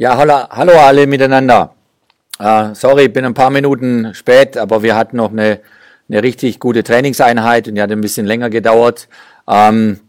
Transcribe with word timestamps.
Ja, 0.00 0.16
hallo, 0.16 0.32
hallo 0.48 0.72
alle 0.80 1.06
miteinander. 1.06 1.74
Äh, 2.38 2.74
sorry, 2.74 3.08
bin 3.08 3.26
ein 3.26 3.34
paar 3.34 3.50
Minuten 3.50 4.14
spät, 4.14 4.56
aber 4.56 4.82
wir 4.82 4.96
hatten 4.96 5.18
noch 5.18 5.30
eine, 5.30 5.60
eine 6.08 6.22
richtig 6.22 6.58
gute 6.58 6.82
Trainingseinheit 6.82 7.68
und 7.68 7.74
die 7.74 7.82
hat 7.82 7.92
ein 7.92 8.00
bisschen 8.00 8.24
länger 8.24 8.48
gedauert. 8.48 9.08
Ähm, 9.46 10.00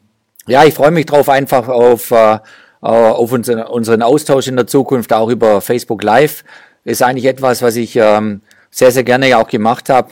ja, 0.47 0.63
ich 0.63 0.75
freue 0.75 0.91
mich 0.91 1.07
drauf, 1.07 1.27
einfach 1.27 1.67
auf, 1.67 2.11
äh, 2.11 2.39
auf 2.79 3.33
unseren, 3.33 3.63
unseren 3.63 4.01
Austausch 4.01 4.47
in 4.47 4.55
der 4.55 4.65
Zukunft, 4.65 5.11
auch 5.11 5.27
über 5.27 5.59
Facebook 5.59 6.03
Live. 6.03 6.45
Ist 6.85 7.03
eigentlich 7.03 7.25
etwas, 7.25 7.61
was 7.61 7.75
ich 7.75 7.97
ähm, 7.97 8.43
sehr, 8.69 8.91
sehr 8.91 9.03
gerne 9.03 9.37
auch 9.37 9.49
gemacht 9.49 9.89
habe. 9.89 10.11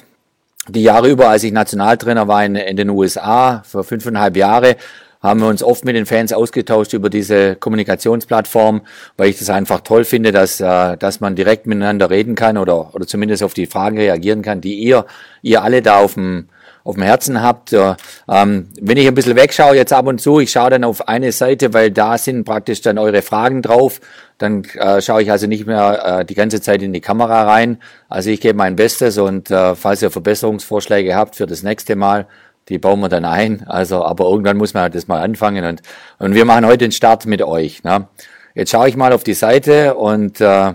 Die 0.68 0.84
Jahre 0.84 1.10
über, 1.10 1.30
als 1.30 1.46
ich 1.46 1.54
Nationaltrainer 1.54 2.28
war 2.28 2.44
in, 2.44 2.56
in 2.58 2.76
den 2.76 2.90
USA, 2.90 3.64
für 3.66 3.86
fünfeinhalb 3.86 4.36
Jahre, 4.36 4.76
haben 5.22 5.42
wir 5.42 5.48
uns 5.48 5.64
oft 5.64 5.86
mit 5.86 5.96
den 5.96 6.06
Fans 6.06 6.32
ausgetauscht 6.32 6.94
über 6.94 7.10
diese 7.10 7.56
Kommunikationsplattform, 7.56 8.82
weil 9.18 9.30
ich 9.30 9.40
das 9.40 9.50
einfach 9.50 9.82
toll 9.82 10.06
finde, 10.06 10.32
dass, 10.32 10.62
äh, 10.62 10.98
dass 10.98 11.20
man 11.20 11.36
direkt 11.36 11.68
miteinander 11.68 12.10
reden 12.10 12.36
kann 12.36 12.58
oder, 12.58 12.96
oder 12.96 13.06
zumindest 13.06 13.44
auf 13.44 13.54
die 13.54 13.66
Fragen 13.66 13.98
reagieren 13.98 14.42
kann, 14.42 14.62
die 14.62 14.76
ihr, 14.76 15.06
ihr 15.42 15.62
alle 15.62 15.82
da 15.82 15.98
auf 15.98 16.14
dem, 16.14 16.48
auf 16.84 16.96
dem 16.96 17.04
Herzen 17.04 17.42
habt. 17.42 17.74
Ähm, 17.74 18.70
wenn 18.82 18.98
ich 18.98 19.08
ein 19.08 19.16
bisschen 19.16 19.36
wegschaue 19.36 19.76
jetzt 19.76 19.94
ab 19.94 20.08
und 20.08 20.22
zu, 20.22 20.40
ich 20.40 20.52
schaue 20.52 20.72
dann 20.72 20.84
auf 20.84 21.08
eine 21.08 21.32
Seite, 21.32 21.74
weil 21.74 21.92
da 21.92 22.18
sind 22.18 22.46
praktisch 22.46 22.82
dann 22.82 22.98
eure 22.98 23.22
Fragen 23.22 23.62
drauf. 23.62 24.00
Dann 24.38 24.64
äh, 24.76 25.02
schaue 25.02 25.22
ich 25.22 25.32
also 25.32 25.48
nicht 25.48 25.68
mehr 25.68 26.20
äh, 26.22 26.26
die 26.26 26.34
ganze 26.34 26.62
Zeit 26.62 26.82
in 26.82 26.94
die 26.94 27.02
Kamera 27.02 27.44
rein. 27.44 27.80
Also 28.08 28.30
ich 28.30 28.40
gebe 28.40 28.58
mein 28.58 28.78
Bestes 28.78 29.18
und 29.18 29.52
äh, 29.52 29.76
falls 29.76 30.02
ihr 30.02 30.12
Verbesserungsvorschläge 30.12 31.16
habt 31.16 31.36
für 31.36 31.46
das 31.46 31.62
nächste 31.62 31.96
Mal, 31.96 32.26
die 32.70 32.78
bauen 32.78 33.00
wir 33.00 33.10
dann 33.10 33.26
ein. 33.26 33.66
Also, 33.68 34.06
aber 34.06 34.26
irgendwann 34.26 34.58
muss 34.58 34.74
man 34.74 34.84
halt 34.84 34.96
das 34.96 35.08
mal 35.08 35.22
anfangen 35.22 35.66
und, 35.66 35.82
und 36.20 36.36
wir 36.36 36.46
machen 36.46 36.66
heute 36.66 36.80
den 36.80 36.92
Start 36.92 37.26
mit 37.26 37.42
euch. 37.42 37.84
Ne? 37.84 38.08
Jetzt 38.54 38.72
schaue 38.72 38.88
ich 38.90 38.96
mal 38.96 39.12
auf 39.12 39.24
die 39.24 39.34
Seite 39.34 39.96
und, 39.96 40.40
äh, 40.40 40.74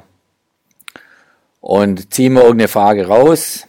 und 1.60 2.12
ziehe 2.12 2.30
mir 2.30 2.40
irgendeine 2.40 2.68
Frage 2.68 3.06
raus. 3.06 3.66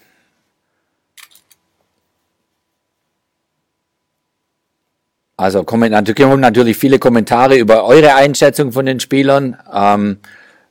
Also 5.38 5.64
kommen 5.64 5.92
natürlich 5.92 6.78
viele 6.78 6.98
Kommentare 6.98 7.58
über 7.58 7.86
eure 7.86 8.16
Einschätzung 8.16 8.72
von 8.72 8.86
den 8.86 9.02
Spielern. 9.02 9.58
Ähm, 9.72 10.20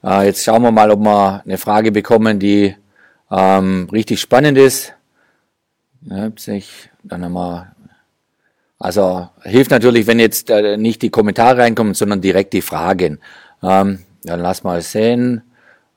äh, 0.03 0.27
jetzt 0.27 0.43
schauen 0.43 0.63
wir 0.63 0.73
mal, 0.73 0.91
ob 0.91 1.01
wir 1.01 1.43
eine 1.45 1.59
Frage 1.59 1.93
bekommen, 1.93 2.39
die 2.39 2.75
ähm, 3.31 3.89
richtig 3.93 4.21
spannend 4.21 4.57
ist. 4.57 4.95
Leipzig, 6.07 6.91
dann 7.03 7.25
haben 7.25 7.33
wir, 7.33 7.73
also 8.79 9.29
hilft 9.43 9.71
natürlich, 9.71 10.07
wenn 10.07 10.19
jetzt 10.19 10.51
äh, 10.51 10.77
nicht 10.77 11.01
die 11.01 11.09
Kommentare 11.09 11.63
reinkommen, 11.63 11.95
sondern 11.95 12.21
direkt 12.21 12.53
die 12.53 12.61
Fragen. 12.61 13.21
Ähm, 13.63 14.01
dann 14.23 14.41
lass 14.41 14.65
mal 14.65 14.83
sehen. 14.83 15.43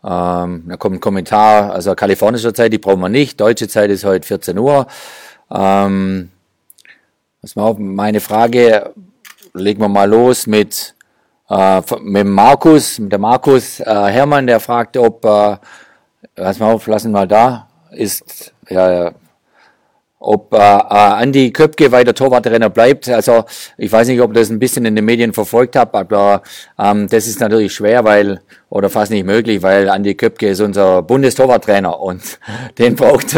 Ähm, 0.03 0.63
da 0.67 0.77
kommt 0.77 0.95
ein 0.95 0.99
Kommentar, 1.01 1.73
also 1.73 1.93
kalifornischer 1.93 2.53
Zeit, 2.53 2.71
die 2.71 2.77
brauchen 2.77 3.01
wir 3.01 3.09
nicht. 3.09 3.41
Deutsche 3.41 3.67
Zeit 3.67 3.89
ist 3.89 4.05
heute 4.05 4.25
14 4.25 4.57
Uhr. 4.57 4.87
Ähm, 5.51 6.29
was 7.41 7.55
meine 7.77 8.21
Frage, 8.21 8.93
legen 9.53 9.81
wir 9.81 9.89
mal 9.89 10.09
los 10.09 10.47
mit, 10.47 10.95
äh, 11.49 11.81
mit 12.01 12.27
Markus, 12.27 12.99
mit 12.99 13.11
der 13.11 13.19
Markus 13.19 13.81
äh, 13.81 13.85
Hermann, 13.85 14.47
der 14.47 14.61
fragt, 14.61 14.95
ob, 14.95 15.25
äh, 15.25 15.57
was 16.37 16.59
mal 16.59 16.71
auf, 16.71 16.87
lassen 16.87 17.09
wir 17.11 17.19
mal 17.19 17.27
da, 17.27 17.67
ist, 17.91 18.53
ja, 18.69 19.11
ob 20.19 20.53
äh, 20.53 20.57
äh, 20.57 20.59
Andi 20.59 21.51
Köpke 21.51 21.91
weiter 21.91 22.13
Torwarttrainer 22.13 22.69
bleibt. 22.69 23.07
Also 23.09 23.45
ich 23.77 23.91
weiß 23.91 24.07
nicht, 24.07 24.21
ob 24.21 24.31
ihr 24.31 24.39
das 24.39 24.49
ein 24.49 24.59
bisschen 24.59 24.85
in 24.85 24.95
den 24.95 25.05
Medien 25.05 25.33
verfolgt 25.33 25.75
habt, 25.75 25.95
aber 25.95 26.41
ähm, 26.79 27.07
das 27.07 27.27
ist 27.27 27.39
natürlich 27.39 27.73
schwer, 27.73 28.03
weil 28.03 28.41
oder 28.69 28.89
fast 28.89 29.11
nicht 29.11 29.25
möglich, 29.25 29.61
weil 29.63 29.89
Andi 29.89 30.15
Köpke 30.15 30.49
ist 30.49 30.59
unser 30.59 31.01
Bundestorwarttrainer 31.01 31.99
und 31.99 32.39
den 32.77 32.95
braucht 32.95 33.35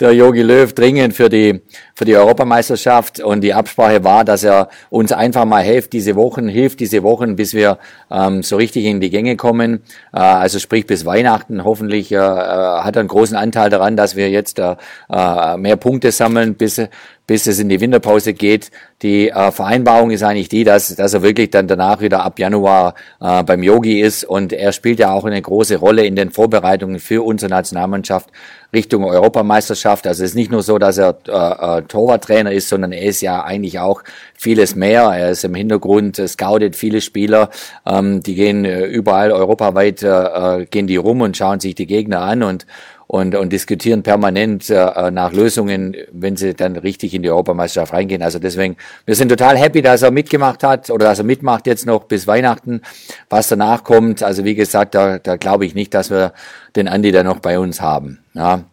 der, 0.00 0.12
Jogi 0.12 0.42
Löw 0.42 0.72
dringend 0.72 1.14
für 1.14 1.28
die 1.28 1.60
für 1.94 2.06
die 2.06 2.16
Europameisterschaft 2.16 3.20
und 3.20 3.42
die 3.42 3.52
Absprache 3.52 4.02
war, 4.02 4.24
dass 4.24 4.44
er 4.44 4.68
uns 4.88 5.12
einfach 5.12 5.44
mal 5.44 5.62
hilft 5.62 5.92
diese 5.92 6.16
Wochen, 6.16 6.48
hilft 6.48 6.80
diese 6.80 7.02
Wochen, 7.02 7.36
bis 7.36 7.52
wir 7.52 7.78
ähm, 8.10 8.42
so 8.42 8.56
richtig 8.56 8.86
in 8.86 9.00
die 9.00 9.10
Gänge 9.10 9.36
kommen. 9.36 9.82
Äh, 10.12 10.18
also 10.18 10.58
sprich 10.58 10.86
bis 10.86 11.04
Weihnachten. 11.04 11.64
Hoffentlich 11.64 12.10
äh, 12.10 12.16
äh 12.16 12.18
hat 12.18 12.96
er 12.96 13.00
einen 13.00 13.08
großen 13.08 13.36
Anteil 13.36 13.68
daran, 13.68 13.96
dass 13.96 14.16
wir 14.16 14.30
jetzt 14.30 14.58
äh, 14.58 14.76
äh 15.10 15.56
mehr 15.58 15.76
Punkte 15.76 16.12
sammeln, 16.12 16.54
bis 16.54 16.80
bis 17.26 17.46
es 17.46 17.58
in 17.58 17.68
die 17.68 17.80
Winterpause 17.80 18.34
geht. 18.34 18.70
Die 19.02 19.30
äh, 19.30 19.52
Vereinbarung 19.52 20.10
ist 20.10 20.22
eigentlich 20.22 20.48
die, 20.48 20.64
dass, 20.64 20.94
dass 20.94 21.14
er 21.14 21.22
wirklich 21.22 21.50
dann 21.50 21.66
danach 21.66 22.00
wieder 22.00 22.24
ab 22.24 22.38
Januar 22.38 22.94
äh, 23.20 23.42
beim 23.42 23.62
Yogi 23.62 24.00
ist 24.00 24.24
und 24.24 24.52
er 24.62 24.72
spielt 24.72 25.00
ja 25.00 25.12
auch 25.12 25.24
eine 25.24 25.42
große 25.42 25.76
Rolle 25.76 26.06
in 26.06 26.14
den 26.14 26.30
Vorbereitungen 26.30 27.00
für 27.00 27.24
unsere 27.24 27.50
Nationalmannschaft 27.50 28.30
Richtung 28.72 29.04
Europameisterschaft. 29.04 30.06
Also 30.06 30.22
es 30.22 30.30
ist 30.30 30.36
nicht 30.36 30.52
nur 30.52 30.62
so, 30.62 30.78
dass 30.78 30.98
er 30.98 31.16
äh, 31.26 31.78
äh, 31.78 31.82
Torwarttrainer 31.82 32.52
ist, 32.52 32.68
sondern 32.68 32.92
er 32.92 33.02
ist 33.02 33.20
ja 33.20 33.42
eigentlich 33.42 33.80
auch 33.80 34.02
vieles 34.34 34.76
mehr. 34.76 35.02
Er 35.02 35.30
ist 35.30 35.44
im 35.44 35.54
Hintergrund, 35.54 36.16
scoutet 36.16 36.76
viele 36.76 37.00
Spieler, 37.00 37.50
ähm, 37.84 38.22
die 38.22 38.36
gehen 38.36 38.64
äh, 38.64 38.84
überall 38.84 39.32
europaweit, 39.32 40.02
äh, 40.02 40.60
äh 40.60 40.66
gehen 40.66 40.86
die 40.86 40.96
rum 40.96 41.20
und 41.22 41.36
schauen 41.36 41.58
sich 41.58 41.74
die 41.74 41.86
Gegner 41.86 42.20
an 42.20 42.44
und 42.44 42.64
und, 43.12 43.34
und 43.34 43.52
diskutieren 43.52 44.02
permanent 44.02 44.70
äh, 44.70 45.10
nach 45.10 45.34
Lösungen, 45.34 45.94
wenn 46.12 46.34
sie 46.36 46.54
dann 46.54 46.76
richtig 46.76 47.12
in 47.12 47.22
die 47.22 47.28
Europameisterschaft 47.28 47.92
reingehen. 47.92 48.22
Also 48.22 48.38
deswegen, 48.38 48.78
wir 49.04 49.14
sind 49.14 49.28
total 49.28 49.58
happy, 49.58 49.82
dass 49.82 50.00
er 50.00 50.10
mitgemacht 50.10 50.64
hat 50.64 50.88
oder 50.88 51.04
dass 51.04 51.18
er 51.18 51.26
mitmacht 51.26 51.66
jetzt 51.66 51.84
noch 51.84 52.04
bis 52.04 52.26
Weihnachten. 52.26 52.80
Was 53.28 53.48
danach 53.48 53.84
kommt, 53.84 54.22
also 54.22 54.46
wie 54.46 54.54
gesagt, 54.54 54.94
da, 54.94 55.18
da 55.18 55.36
glaube 55.36 55.66
ich 55.66 55.74
nicht, 55.74 55.92
dass 55.92 56.08
wir 56.08 56.32
den 56.74 56.88
Andi 56.88 57.12
dann 57.12 57.26
noch 57.26 57.40
bei 57.40 57.58
uns 57.58 57.82
haben. 57.82 58.24
Ja. 58.32 58.64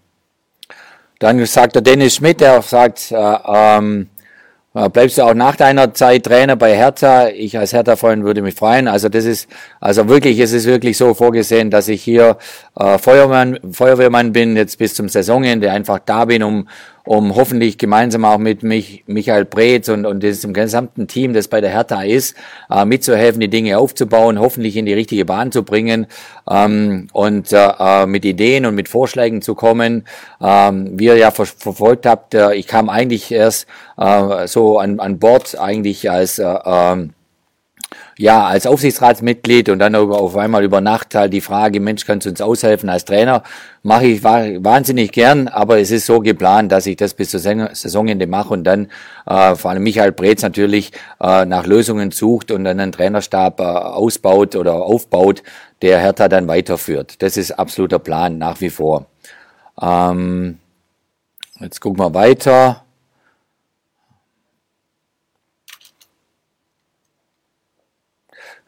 Dann 1.19 1.45
sagt 1.45 1.75
der 1.75 1.81
Dennis 1.81 2.15
Schmidt, 2.15 2.39
der 2.39 2.61
sagt, 2.61 3.11
äh, 3.11 3.15
ähm, 3.45 4.03
äh, 4.03 4.18
bleibst 4.73 5.17
du 5.17 5.23
auch 5.23 5.33
nach 5.33 5.55
deiner 5.55 5.93
Zeit 5.93 6.25
Trainer 6.25 6.55
bei 6.55 6.75
Hertha? 6.75 7.29
Ich 7.29 7.57
als 7.57 7.73
Hertha-Freund 7.73 8.23
würde 8.23 8.41
mich 8.41 8.55
freuen. 8.55 8.87
Also 8.87 9.09
das 9.09 9.25
ist, 9.25 9.49
also 9.79 10.07
wirklich, 10.07 10.39
es 10.39 10.51
ist 10.51 10.65
wirklich 10.65 10.97
so 10.97 11.13
vorgesehen, 11.13 11.71
dass 11.71 11.87
ich 11.87 12.03
hier 12.03 12.37
äh, 12.77 12.97
Feuerwehrmann, 12.99 13.59
Feuerwehrmann 13.71 14.31
bin, 14.31 14.55
jetzt 14.55 14.77
bis 14.77 14.93
zum 14.93 15.09
Saisonende, 15.09 15.71
einfach 15.71 15.99
da 16.05 16.25
bin, 16.25 16.43
um, 16.43 16.67
um 17.09 17.35
hoffentlich 17.35 17.79
gemeinsam 17.79 18.23
auch 18.23 18.37
mit 18.37 18.61
mich, 18.61 19.03
Michael 19.07 19.43
Preetz 19.43 19.89
und, 19.89 20.05
und 20.05 20.21
dem 20.21 20.53
gesamten 20.53 21.07
Team, 21.07 21.33
das 21.33 21.47
bei 21.47 21.59
der 21.59 21.71
Hertha 21.71 22.03
ist, 22.03 22.35
äh, 22.69 22.85
mitzuhelfen, 22.85 23.41
die 23.41 23.47
Dinge 23.47 23.79
aufzubauen, 23.79 24.39
hoffentlich 24.39 24.77
in 24.77 24.85
die 24.85 24.93
richtige 24.93 25.25
Bahn 25.25 25.51
zu 25.51 25.63
bringen 25.63 26.05
ähm, 26.47 27.07
und 27.11 27.51
äh, 27.51 27.71
äh 27.79 28.05
mit 28.05 28.25
Ideen 28.25 28.67
und 28.67 28.75
mit 28.75 28.89
Vorschlägen 28.89 29.41
zu 29.41 29.55
kommen. 29.55 30.05
Ähm, 30.39 30.99
wie 30.99 31.05
ihr 31.05 31.17
ja 31.17 31.31
ver 31.31 31.47
verfolgt 31.47 32.05
habt, 32.05 32.35
äh, 32.35 32.53
ich 32.53 32.67
kam 32.67 32.89
eigentlich 32.89 33.31
erst 33.31 33.65
äh, 33.97 34.45
so 34.45 34.77
an, 34.77 34.99
an 34.99 35.17
Bord 35.17 35.57
eigentlich 35.57 36.11
als 36.11 36.37
äh, 36.37 36.43
äh, 36.45 37.07
ja, 38.19 38.45
als 38.45 38.67
Aufsichtsratsmitglied 38.67 39.69
und 39.69 39.79
dann 39.79 39.95
auf 39.95 40.35
einmal 40.35 40.65
über 40.65 40.81
Nacht 40.81 41.15
halt 41.15 41.31
die 41.31 41.39
Frage, 41.39 41.79
Mensch, 41.79 42.05
kannst 42.05 42.25
du 42.25 42.29
uns 42.29 42.41
aushelfen 42.41 42.89
als 42.89 43.05
Trainer? 43.05 43.43
Mache 43.81 44.07
ich 44.07 44.23
wahnsinnig 44.25 45.13
gern, 45.13 45.47
aber 45.47 45.79
es 45.79 45.89
ist 45.89 46.05
so 46.05 46.19
geplant, 46.19 46.69
dass 46.73 46.85
ich 46.85 46.97
das 46.97 47.13
bis 47.13 47.29
zur 47.29 47.39
Saisonende 47.39 48.27
mache 48.27 48.53
und 48.53 48.65
dann 48.65 48.89
äh, 49.25 49.55
vor 49.55 49.71
allem 49.71 49.83
Michael 49.83 50.11
Breetz 50.11 50.41
natürlich 50.41 50.91
äh, 51.21 51.45
nach 51.45 51.65
Lösungen 51.65 52.11
sucht 52.11 52.51
und 52.51 52.65
dann 52.65 52.81
einen 52.81 52.91
Trainerstab 52.91 53.61
äh, 53.61 53.63
ausbaut 53.63 54.57
oder 54.57 54.73
aufbaut, 54.73 55.41
der 55.81 55.99
Hertha 55.99 56.27
dann 56.27 56.49
weiterführt. 56.49 57.21
Das 57.21 57.37
ist 57.37 57.51
absoluter 57.51 57.99
Plan 57.99 58.37
nach 58.37 58.59
wie 58.59 58.69
vor. 58.69 59.05
Ähm, 59.81 60.57
jetzt 61.61 61.79
gucken 61.79 61.99
wir 61.99 62.13
weiter. 62.13 62.83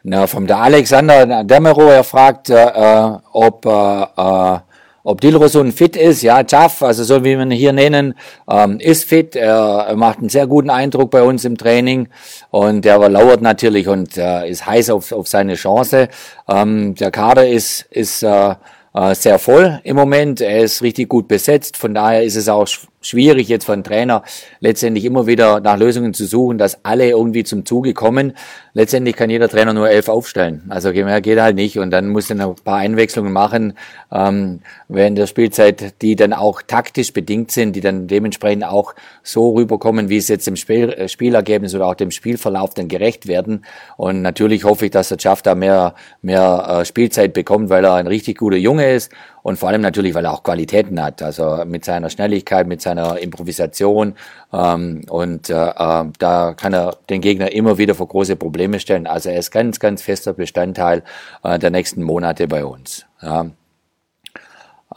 Na, 0.04 0.26
vom 0.26 0.48
der 0.48 0.58
Alexander 0.58 1.44
Demero, 1.44 1.84
er 1.84 2.04
fragt, 2.04 2.50
äh, 2.50 2.56
äh, 2.56 3.18
ob, 3.34 3.66
äh, 3.68 4.04
äh, 4.18 4.60
ob 5.04 5.22
Dilrosun 5.22 5.72
fit 5.72 5.96
ist. 5.96 6.24
Ja, 6.24 6.42
Jaff, 6.48 6.82
also 6.82 7.04
so 7.04 7.24
wie 7.24 7.38
wir 7.38 7.42
ihn 7.42 7.52
hier 7.52 7.72
nennen, 7.72 8.16
ähm, 8.50 8.80
ist 8.80 9.04
fit. 9.06 9.36
Er, 9.36 9.86
er 9.90 9.96
macht 9.96 10.18
einen 10.18 10.30
sehr 10.30 10.48
guten 10.48 10.72
Eindruck 10.72 11.12
bei 11.12 11.22
uns 11.22 11.46
im 11.46 11.56
Training 11.56 12.08
und 12.50 12.84
er 12.86 12.98
lauert 13.10 13.42
natürlich 13.42 13.88
und 13.88 14.18
äh, 14.18 14.50
ist 14.50 14.66
heiß 14.66 14.90
auf, 14.90 15.12
auf 15.12 15.28
seine 15.28 15.54
Chance. 15.54 16.08
Ähm, 16.48 16.96
der 16.96 17.12
Kader 17.12 17.48
ist, 17.48 17.86
ist 17.92 18.24
äh, 18.24 18.56
äh, 18.96 19.14
sehr 19.14 19.38
voll 19.38 19.82
im 19.84 19.96
Moment. 19.96 20.42
Er 20.42 20.62
ist 20.64 20.82
richtig 20.82 21.10
gut 21.10 21.28
besetzt. 21.28 21.78
Von 21.78 21.94
daher 21.94 22.24
ist 22.24 22.36
es 22.36 22.50
auch 22.50 22.68
schwierig 23.02 23.48
jetzt 23.48 23.70
einen 23.70 23.84
Trainer 23.84 24.24
letztendlich 24.60 25.06
immer 25.06 25.28
wieder 25.28 25.60
nach 25.60 25.78
Lösungen 25.78 26.14
zu 26.14 26.26
suchen, 26.26 26.58
dass 26.58 26.86
alle 26.86 27.10
irgendwie 27.10 27.44
zum 27.44 27.66
Zuge 27.66 27.94
kommen. 27.94 28.34
Letztendlich 28.74 29.16
kann 29.16 29.30
jeder 29.30 29.50
Trainer 29.50 29.74
nur 29.74 29.90
elf 29.90 30.08
aufstellen. 30.08 30.64
Also 30.70 30.92
mehr 30.92 31.22
geht 31.22 31.40
halt 31.40 31.56
nicht 31.56 31.78
und 31.80 31.92
dann 31.92 32.10
muss 32.10 32.30
er 32.30 32.40
ein 32.40 32.56
paar 32.64 32.78
Einwechslungen 32.78 33.34
machen 33.34 33.74
ähm, 34.12 34.62
während 34.88 35.18
der 35.18 35.28
Spielzeit, 35.28 36.02
die 36.02 36.16
dann 36.16 36.32
auch 36.32 36.62
taktisch 36.62 37.12
bedingt 37.12 37.52
sind, 37.52 37.76
die 37.76 37.82
dann 37.82 38.08
dementsprechend 38.08 38.64
auch 38.64 38.94
so 39.24 39.52
rüberkommen, 39.54 40.10
wie 40.10 40.18
es 40.18 40.28
jetzt 40.28 40.48
dem 40.48 40.56
Spiel, 40.56 40.90
äh, 40.90 41.10
Spielergebnis 41.10 41.76
oder 41.76 41.88
auch 41.88 41.96
dem 41.96 42.12
Spielverlauf 42.12 42.74
dann 42.74 42.88
gerecht 42.88 43.28
werden. 43.28 43.66
Und 43.98 44.22
natürlich 44.22 44.64
hoffe 44.64 44.86
ich, 44.86 44.92
dass 44.92 45.10
der 45.10 45.20
Schaff 45.20 45.42
da 45.42 45.56
mehr, 45.56 45.96
mehr 46.22 46.82
äh, 46.82 46.86
Spielzeit 46.86 47.34
bekommt, 47.34 47.70
weil 47.70 47.84
er 47.84 47.96
ein 47.96 48.08
richtig 48.08 48.38
guter 48.38 48.58
Junge 48.58 48.94
ist 48.94 49.12
und 49.44 49.58
vor 49.58 49.70
allem 49.70 49.82
natürlich, 49.82 50.14
weil 50.14 50.26
er 50.26 50.34
auch 50.34 50.44
Qualitäten 50.44 51.02
hat, 51.02 51.22
also 51.22 51.64
mit 51.66 51.86
seiner 51.86 52.10
Schnelligkeit, 52.10 52.68
mit 52.68 52.82
seiner 52.82 53.20
Improvisation 53.20 54.16
ähm, 54.54 55.02
und 55.10 55.50
äh, 55.50 55.54
äh, 55.54 56.06
da 56.20 56.54
kann 56.54 56.74
er 56.74 56.98
den 57.10 57.22
Gegner 57.22 57.52
immer 57.52 57.78
wieder 57.78 57.96
vor 57.96 58.08
große 58.08 58.36
Probleme 58.36 58.80
stellen. 58.80 59.08
Also 59.08 59.30
er 59.30 59.40
ist 59.40 59.52
ganz, 59.52 59.80
ganz 59.80 60.02
fester 60.02 60.34
Bestandteil 60.34 61.04
äh, 61.44 61.60
der 61.60 61.72
nächsten 61.72 62.04
Monate 62.04 62.48
bei 62.48 62.66
uns. 62.66 63.06
Ja. 63.22 63.48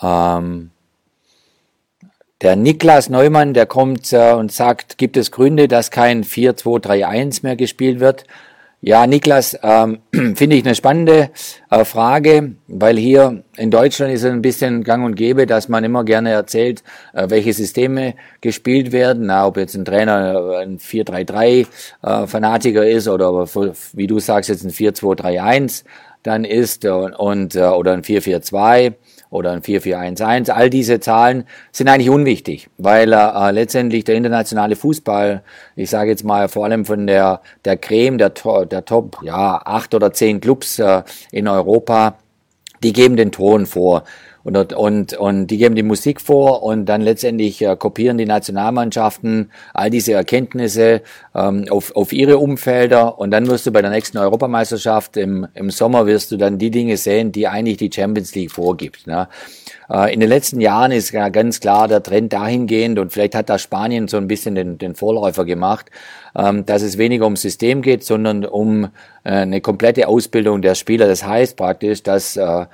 Ähm, 0.02 0.70
der 2.43 2.56
Niklas 2.56 3.08
Neumann, 3.08 3.55
der 3.55 3.67
kommt 3.67 4.12
äh, 4.12 4.32
und 4.32 4.52
sagt, 4.52 4.99
gibt 4.99 5.17
es 5.17 5.31
Gründe, 5.31 5.69
dass 5.69 5.91
kein 5.91 6.25
4-2-3-1 6.25 7.41
mehr 7.43 7.56
gespielt 7.56 8.00
wird? 8.00 8.25
Ja, 8.86 9.06
Niklas, 9.06 9.58
ähm, 9.62 10.00
finde 10.12 10.56
ich 10.56 10.64
eine 10.66 10.75
spannende 10.75 11.31
äh, 11.70 11.86
Frage, 11.86 12.56
weil 12.69 12.98
hier 12.98 13.42
in 13.56 13.70
Deutschland 13.70 14.12
ist 14.12 14.25
es 14.25 14.31
ein 14.31 14.42
bisschen 14.42 14.84
gang 14.84 15.06
und 15.06 15.14
gäbe, 15.14 15.46
dass 15.46 15.70
man 15.70 15.84
immer 15.84 16.04
gerne 16.04 16.32
erzählt, 16.32 16.82
äh, 17.14 17.31
welche 17.31 17.54
Systeme 17.54 18.12
gespielt 18.42 18.92
werden. 18.92 19.25
Na, 19.28 19.46
ob 19.46 19.56
jetzt 19.56 19.75
ein 19.75 19.86
Trainer 19.86 20.58
ein 20.58 20.78
4-3-3 20.78 21.66
äh, 22.02 22.26
Fanatiker 22.26 22.86
ist 22.86 23.08
oder 23.08 23.32
wie 23.94 24.06
du 24.06 24.19
sagst 24.19 24.50
jetzt 24.50 24.64
ein 24.64 24.70
4-2-3-1 24.70 25.84
dann 26.22 26.44
ist 26.44 26.84
und, 26.84 27.14
und 27.14 27.56
äh, 27.56 27.64
oder 27.64 27.94
ein 27.94 28.02
4-4-2 28.02 28.92
oder 29.30 29.52
ein 29.52 29.62
4411. 29.62 30.50
All 30.50 30.70
diese 30.70 31.00
Zahlen 31.00 31.44
sind 31.72 31.88
eigentlich 31.88 32.10
unwichtig, 32.10 32.68
weil 32.78 33.12
äh, 33.12 33.50
letztendlich 33.50 34.04
der 34.04 34.14
internationale 34.14 34.76
Fußball, 34.76 35.42
ich 35.76 35.90
sage 35.90 36.10
jetzt 36.10 36.24
mal 36.24 36.48
vor 36.48 36.64
allem 36.64 36.84
von 36.84 37.06
der, 37.06 37.40
der 37.64 37.76
Creme, 37.76 38.18
der, 38.18 38.30
der 38.70 38.84
Top, 38.84 39.18
ja, 39.22 39.60
acht 39.64 39.94
oder 39.94 40.12
zehn 40.12 40.40
Clubs 40.40 40.78
äh, 40.78 41.02
in 41.32 41.48
Europa, 41.48 42.16
die 42.82 42.92
geben 42.92 43.16
den 43.16 43.32
Ton 43.32 43.66
vor. 43.66 44.04
Und, 44.44 44.75
und, 44.75 45.14
und 45.14 45.46
die 45.46 45.56
geben 45.56 45.75
die 45.75 45.82
Musik 45.82 46.20
vor 46.20 46.62
und 46.62 46.85
dann 46.85 47.00
letztendlich 47.00 47.62
äh, 47.62 47.76
kopieren 47.76 48.19
die 48.19 48.26
Nationalmannschaften 48.26 49.50
all 49.73 49.88
diese 49.88 50.12
Erkenntnisse 50.12 51.00
ähm, 51.35 51.64
auf, 51.70 51.96
auf 51.96 52.12
ihre 52.12 52.37
Umfelder 52.37 53.19
und 53.19 53.31
dann 53.31 53.49
wirst 53.49 53.67
du 53.67 53.73
bei 53.73 53.81
der 53.81 53.91
nächsten 53.91 54.19
Europameisterschaft 54.19 55.17
im, 55.17 55.46
im 55.55 55.70
Sommer 55.70 56.06
wirst 56.06 56.31
du 56.31 56.37
dann 56.37 56.58
die 56.58 56.70
Dinge 56.70 56.99
sehen, 56.99 57.32
die 57.32 57.49
eigentlich 57.49 57.79
die 57.79 57.91
Champions 57.93 58.35
League 58.35 58.52
vorgibt. 58.52 59.06
Ne? 59.06 59.29
Äh, 59.91 60.12
in 60.12 60.20
den 60.20 60.29
letzten 60.29 60.61
Jahren 60.61 60.93
ist 60.93 61.11
ja 61.12 61.31
ganz 61.31 61.61
klar 61.61 61.88
der 61.88 62.02
Trend 62.02 62.35
dahingehend 62.35 62.99
und 62.99 63.14
vielleicht 63.14 63.35
hat 63.35 63.49
da 63.49 63.58
Spanien 63.58 64.08
so 64.08 64.19
ein 64.19 64.29
bisschen 64.29 64.55
den, 64.55 64.76
den 64.76 64.94
Vorläufer 64.94 65.46
gemacht, 65.46 65.91
ähm, 66.37 66.67
dass 66.67 66.82
es 66.82 66.99
weniger 66.99 67.25
ums 67.25 67.41
System 67.41 67.81
geht, 67.81 68.05
sondern 68.05 68.44
um 68.44 68.85
äh, 69.25 69.31
eine 69.31 69.62
komplette 69.62 70.06
Ausbildung 70.06 70.61
der 70.61 70.75
Spieler. 70.75 71.06
Das 71.06 71.25
heißt 71.25 71.56
praktisch, 71.56 72.02
dass 72.02 72.37
äh, 72.37 72.67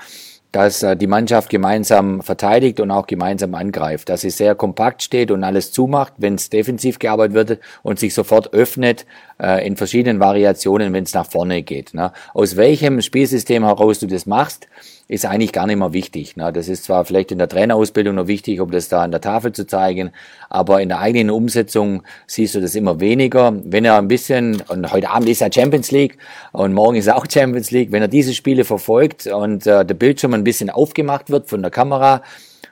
dass 0.53 0.85
die 0.97 1.07
Mannschaft 1.07 1.49
gemeinsam 1.49 2.23
verteidigt 2.23 2.81
und 2.81 2.91
auch 2.91 3.07
gemeinsam 3.07 3.55
angreift, 3.55 4.09
dass 4.09 4.23
sie 4.23 4.31
sehr 4.31 4.55
kompakt 4.55 5.03
steht 5.03 5.31
und 5.31 5.45
alles 5.45 5.71
zumacht, 5.73 6.15
wenn 6.19 6.35
es 6.35 6.51
defensiv 6.51 6.99
gearbeitet 6.99 7.35
wird 7.35 7.59
und 7.83 7.99
sich 7.99 8.15
sofort 8.15 8.53
öffnet 8.53 9.07
äh, 9.41 9.67
in 9.67 9.77
verschiedenen 9.77 10.21
Variationen, 10.21 10.93
wenn 10.93 11.05
es 11.05 11.15
nach 11.15 11.27
vorne 11.31 11.63
geht. 11.63 11.95
Ne? 11.95 12.13
Aus 12.35 12.57
welchem 12.57 13.01
Spielsystem 13.01 13.65
heraus 13.65 14.01
du 14.01 14.07
das 14.07 14.27
machst, 14.27 14.67
ist 15.11 15.27
eigentlich 15.27 15.53
gar 15.53 15.67
nicht 15.67 15.77
mehr 15.77 15.93
wichtig. 15.93 16.37
Ne? 16.37 16.53
Das 16.53 16.69
ist 16.69 16.85
zwar 16.85 17.05
vielleicht 17.05 17.33
in 17.33 17.39
der 17.39 17.49
Trainerausbildung 17.49 18.15
noch 18.15 18.29
wichtig, 18.29 18.61
um 18.61 18.71
das 18.71 18.89
da 18.89 19.03
an 19.03 19.11
der 19.11 19.21
Tafel 19.21 19.51
zu 19.51 19.67
zeigen, 19.67 20.13
aber 20.49 20.81
in 20.81 20.89
der 20.89 21.01
eigenen 21.01 21.31
Umsetzung 21.31 22.05
siehst 22.29 22.55
du 22.55 22.61
das 22.61 22.77
immer 22.77 23.01
weniger. 23.01 23.53
Wenn 23.65 23.85
er 23.85 23.99
ein 23.99 24.07
bisschen, 24.07 24.63
und 24.69 24.93
heute 24.93 25.11
Abend 25.11 25.29
ist 25.29 25.41
ja 25.41 25.51
Champions 25.53 25.91
League 25.91 26.17
und 26.53 26.75
morgen 26.75 26.97
ist 26.97 27.11
auch 27.11 27.27
Champions 27.29 27.73
League, 27.73 27.91
wenn 27.91 28.03
er 28.03 28.09
diese 28.09 28.33
Spiele 28.35 28.65
verfolgt 28.65 29.27
und 29.27 29.67
äh, 29.67 29.85
der 29.85 29.95
Bildschirm 29.95 30.33
ein 30.33 30.45
bisschen 30.45 30.71
aufgemacht 30.71 31.29
wird 31.29 31.49
von 31.49 31.61
der 31.61 31.73
Kamera, 31.73 32.23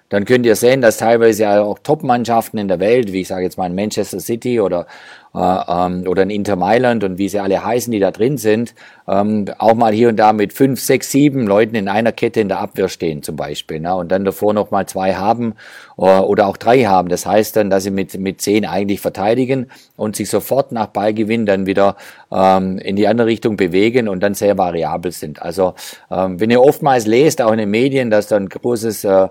dann 0.09 0.25
könnt 0.25 0.47
ihr 0.47 0.57
sehen, 0.57 0.81
dass 0.81 0.97
teilweise 0.97 1.43
ja 1.43 1.63
auch 1.63 1.79
Top-Mannschaften 1.81 2.59
in 2.59 2.69
der 2.69 2.81
Welt, 2.81 3.13
wie 3.13 3.21
ich 3.21 3.29
sage 3.29 3.45
jetzt 3.45 3.59
mal 3.59 3.67
in 3.67 3.75
Manchester 3.75 4.21
City 4.21 4.59
oder, 4.59 4.87
äh, 5.35 5.39
ähm, 5.39 6.05
oder 6.09 6.23
in 6.23 6.31
Inter 6.31 6.57
Mailand 6.57 7.05
und 7.05 7.19
wie 7.19 7.29
sie 7.29 7.39
alle 7.41 7.63
heißen, 7.63 7.93
die 7.93 7.99
da 7.99 8.11
drin 8.11 8.39
sind, 8.39 8.75
ähm, 9.07 9.45
auch 9.59 9.75
mal 9.75 9.93
hier 9.93 10.09
und 10.09 10.17
da 10.17 10.33
mit 10.33 10.55
fünf, 10.55 10.81
sechs, 10.81 11.11
sieben 11.11 11.47
Leuten 11.47 11.75
in 11.75 11.89
einer 11.89 12.13
Kette 12.13 12.41
in 12.41 12.49
der 12.49 12.59
Abwehr 12.59 12.89
stehen 12.89 13.23
zum 13.23 13.37
Beispiel. 13.37 13.81
Ne? 13.81 13.95
Und 13.95 14.11
dann 14.11 14.25
davor 14.25 14.55
noch 14.55 14.71
mal 14.71 14.87
zwei 14.87 15.15
haben 15.15 15.55
äh, 15.99 16.03
oder 16.03 16.47
auch 16.47 16.57
drei 16.57 16.85
haben. 16.85 17.11
Das 17.11 17.27
heißt 17.27 17.57
dann, 17.57 17.69
dass 17.69 17.83
sie 17.83 17.91
mit, 17.91 18.19
mit 18.19 18.41
zehn 18.41 18.65
eigentlich 18.65 19.03
verteidigen 19.03 19.67
und 19.97 20.17
sich 20.17 20.31
sofort 20.31 20.73
nach 20.73 20.87
Ballgewinn 20.87 21.45
dann 21.45 21.67
wieder 21.67 21.97
ähm, 22.33 22.79
in 22.79 22.97
die 22.97 23.07
andere 23.09 23.27
Richtung 23.27 23.57
bewegen 23.57 24.09
und 24.09 24.21
dann 24.21 24.33
sehr 24.33 24.57
variabel 24.57 25.13
sind. 25.13 25.43
Also 25.43 25.75
ähm, 26.11 26.41
wenn 26.41 26.51
ihr 26.51 26.63
oftmals 26.63 27.07
lest, 27.07 27.43
auch 27.43 27.53
in 27.53 27.59
den 27.59 27.71
Medien, 27.71 28.11
dass 28.11 28.29
da 28.29 28.37
ein 28.37 28.49
großes 28.49 29.05
äh, 29.05 29.29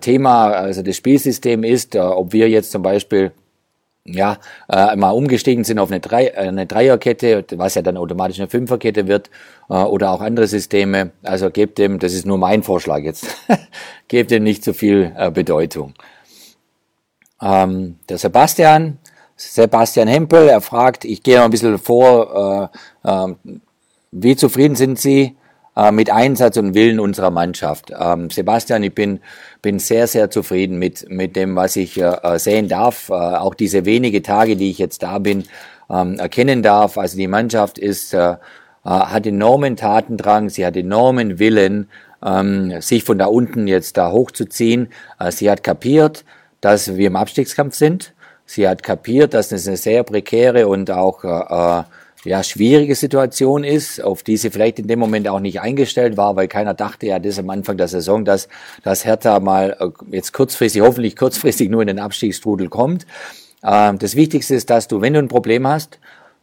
Thema, 0.00 0.50
also 0.50 0.82
das 0.82 0.96
Spielsystem 0.96 1.64
ist, 1.64 1.94
äh, 1.94 2.00
ob 2.00 2.32
wir 2.32 2.48
jetzt 2.48 2.70
zum 2.70 2.82
Beispiel 2.82 3.32
ja, 4.04 4.38
äh, 4.68 4.96
mal 4.96 5.10
umgestiegen 5.10 5.64
sind 5.64 5.78
auf 5.78 5.90
eine, 5.90 6.00
Drei, 6.00 6.28
äh, 6.28 6.48
eine 6.48 6.66
Dreierkette, 6.66 7.44
was 7.56 7.74
ja 7.74 7.82
dann 7.82 7.96
automatisch 7.96 8.38
eine 8.38 8.48
Fünferkette 8.48 9.06
wird, 9.06 9.30
äh, 9.68 9.74
oder 9.74 10.12
auch 10.12 10.20
andere 10.20 10.46
Systeme. 10.46 11.10
Also 11.22 11.50
gebt 11.50 11.78
dem, 11.78 11.98
das 11.98 12.12
ist 12.12 12.26
nur 12.26 12.38
mein 12.38 12.62
Vorschlag 12.62 13.00
jetzt, 13.00 13.26
gebt 14.08 14.30
dem 14.30 14.44
nicht 14.44 14.64
so 14.64 14.72
viel 14.72 15.12
äh, 15.16 15.30
Bedeutung. 15.30 15.94
Ähm, 17.40 17.96
der 18.08 18.18
Sebastian, 18.18 18.98
Sebastian 19.36 20.08
Hempel, 20.08 20.48
er 20.48 20.60
fragt, 20.60 21.04
ich 21.04 21.22
gehe 21.22 21.36
noch 21.36 21.44
ein 21.44 21.50
bisschen 21.50 21.78
vor, 21.78 22.70
äh, 23.04 23.08
äh, 23.08 23.34
wie 24.10 24.36
zufrieden 24.36 24.74
sind 24.74 24.98
Sie 24.98 25.36
äh, 25.78 25.92
mit 25.92 26.10
Einsatz 26.10 26.56
und 26.56 26.74
Willen 26.74 26.98
unserer 26.98 27.30
Mannschaft. 27.30 27.92
Ähm, 27.96 28.30
Sebastian, 28.30 28.82
ich 28.82 28.94
bin, 28.94 29.20
bin 29.62 29.78
sehr, 29.78 30.08
sehr 30.08 30.28
zufrieden 30.28 30.78
mit, 30.78 31.08
mit 31.08 31.36
dem, 31.36 31.54
was 31.54 31.76
ich 31.76 32.00
äh, 32.00 32.38
sehen 32.38 32.68
darf. 32.68 33.10
Äh, 33.10 33.12
auch 33.12 33.54
diese 33.54 33.84
wenige 33.84 34.22
Tage, 34.22 34.56
die 34.56 34.70
ich 34.70 34.78
jetzt 34.78 35.04
da 35.04 35.18
bin, 35.18 35.44
ähm, 35.88 36.18
erkennen 36.18 36.64
darf. 36.64 36.98
Also 36.98 37.16
die 37.16 37.28
Mannschaft 37.28 37.78
ist, 37.78 38.12
äh, 38.12 38.32
äh 38.32 38.36
hat 38.84 39.24
enormen 39.26 39.76
Tatendrang, 39.76 40.48
sie 40.48 40.66
hat 40.66 40.76
enormen 40.76 41.38
Willen, 41.38 41.88
ähm, 42.26 42.80
sich 42.80 43.04
von 43.04 43.18
da 43.18 43.26
unten 43.26 43.68
jetzt 43.68 43.96
da 43.96 44.10
hochzuziehen. 44.10 44.88
Äh, 45.20 45.30
sie 45.30 45.48
hat 45.48 45.62
kapiert, 45.62 46.24
dass 46.60 46.96
wir 46.96 47.06
im 47.06 47.16
Abstiegskampf 47.16 47.76
sind. 47.76 48.14
Sie 48.46 48.66
hat 48.66 48.82
kapiert, 48.82 49.32
dass 49.32 49.52
es 49.52 49.68
eine 49.68 49.76
sehr 49.76 50.02
prekäre 50.02 50.66
und 50.66 50.90
auch 50.90 51.22
äh, 51.22 51.84
ja, 52.28 52.42
schwierige 52.42 52.94
Situation 52.94 53.64
ist, 53.64 54.02
auf 54.02 54.22
die 54.22 54.36
sie 54.36 54.50
vielleicht 54.50 54.78
in 54.78 54.86
dem 54.86 54.98
Moment 54.98 55.28
auch 55.28 55.40
nicht 55.40 55.60
eingestellt 55.60 56.16
war, 56.16 56.36
weil 56.36 56.46
keiner 56.46 56.74
dachte 56.74 57.06
ja 57.06 57.18
das 57.18 57.38
am 57.38 57.48
Anfang 57.48 57.78
der 57.78 57.88
Saison, 57.88 58.24
dass, 58.24 58.48
dass 58.82 59.04
Hertha 59.04 59.40
mal 59.40 59.76
äh, 59.80 60.14
jetzt 60.14 60.32
kurzfristig, 60.32 60.82
hoffentlich 60.82 61.16
kurzfristig 61.16 61.70
nur 61.70 61.80
in 61.80 61.88
den 61.88 61.98
Abstiegsstrudel 61.98 62.68
kommt. 62.68 63.06
Ähm, 63.64 63.98
das 63.98 64.14
Wichtigste 64.14 64.54
ist, 64.54 64.68
dass 64.68 64.88
du, 64.88 65.00
wenn 65.00 65.14
du 65.14 65.20
ein 65.20 65.28
Problem 65.28 65.66
hast, 65.66 65.98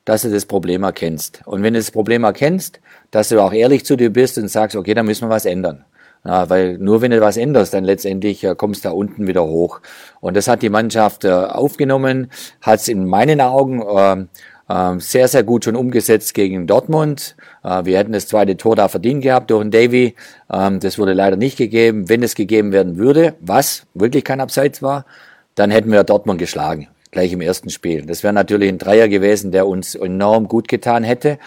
dass 0.06 0.24
du 0.24 0.32
das 0.32 0.46
Problem 0.46 0.84
erkennst. 0.84 1.42
Und 1.46 1.62
wenn 1.62 1.74
du 1.76 1.80
das 1.80 1.92
Problem 1.92 2.24
erkennst, 2.24 2.80
dass 3.12 3.30
du 3.30 3.40
auch 3.40 3.54
ehrlich 3.54 3.86
zu 3.86 3.96
dir 3.96 4.12
bist 4.12 4.38
und 4.40 4.48
sagst, 4.48 4.76
okay, 4.76 4.96
dann 4.96 5.06
müssen 5.06 5.28
wir 5.28 5.30
was 5.30 5.46
ändern. 5.46 5.86
Ja, 6.24 6.50
weil 6.50 6.80
nur 6.80 7.04
wenn 7.04 7.12
du 7.12 7.22
was 7.22 7.38
änderst, 7.38 7.76
dann 7.76 7.84
letztendlich 7.84 8.44
äh, 8.44 8.56
kommst 8.56 8.84
du 8.84 8.90
da 8.90 8.96
unten 8.96 9.28
wieder 9.28 9.46
hoch. 9.46 9.82
Und 10.20 10.36
das 10.36 10.48
hat 10.48 10.64
die 10.64 10.70
Mannschaft 10.70 11.24
äh, 11.24 11.32
aufgenommen, 11.32 12.32
hat 12.62 12.80
es 12.80 12.88
in 12.88 13.06
meinen 13.06 13.40
Augen 13.42 13.84
äh, 13.84 14.26
sehr, 14.68 15.28
sehr 15.28 15.44
gut 15.44 15.66
schon 15.66 15.76
umgesetzt 15.76 16.34
gegen 16.34 16.66
Dortmund. 16.66 17.36
Äh, 17.64 17.86
wir 17.86 17.98
hätten 17.98 18.14
das 18.14 18.28
zweite 18.28 18.58
Tor 18.58 18.76
da 18.76 18.88
verdient 18.88 19.22
gehabt 19.22 19.52
durch 19.52 19.62
den 19.62 19.72
Davy. 19.72 20.16
Ähm, 20.52 20.80
das 20.80 20.98
wurde 20.98 21.14
leider 21.14 21.36
nicht 21.36 21.58
gegeben. 21.58 22.10
Wenn 22.10 22.24
es 22.24 22.34
gegeben 22.34 22.72
werden 22.72 22.98
würde, 22.98 23.36
was 23.42 23.86
wirklich 23.94 24.24
kein 24.24 24.42
Abseits 24.42 24.82
war, 24.82 25.06
dann 25.54 25.70
hätten 25.70 25.92
wir 25.92 26.04
Dortmund 26.04 26.40
geschlagen, 26.40 26.88
gleich 27.12 27.32
im 27.32 27.42
ersten 27.42 27.70
Spiel. 27.70 28.06
Das 28.06 28.24
wäre 28.24 28.34
natürlich 28.34 28.70
ein 28.70 28.80
Dreier 28.80 29.08
gewesen, 29.08 29.52
der 29.52 29.68
uns 29.68 29.94
enorm 29.94 30.48
gut 30.48 30.68
getan 30.68 31.04
hätte. 31.04 31.38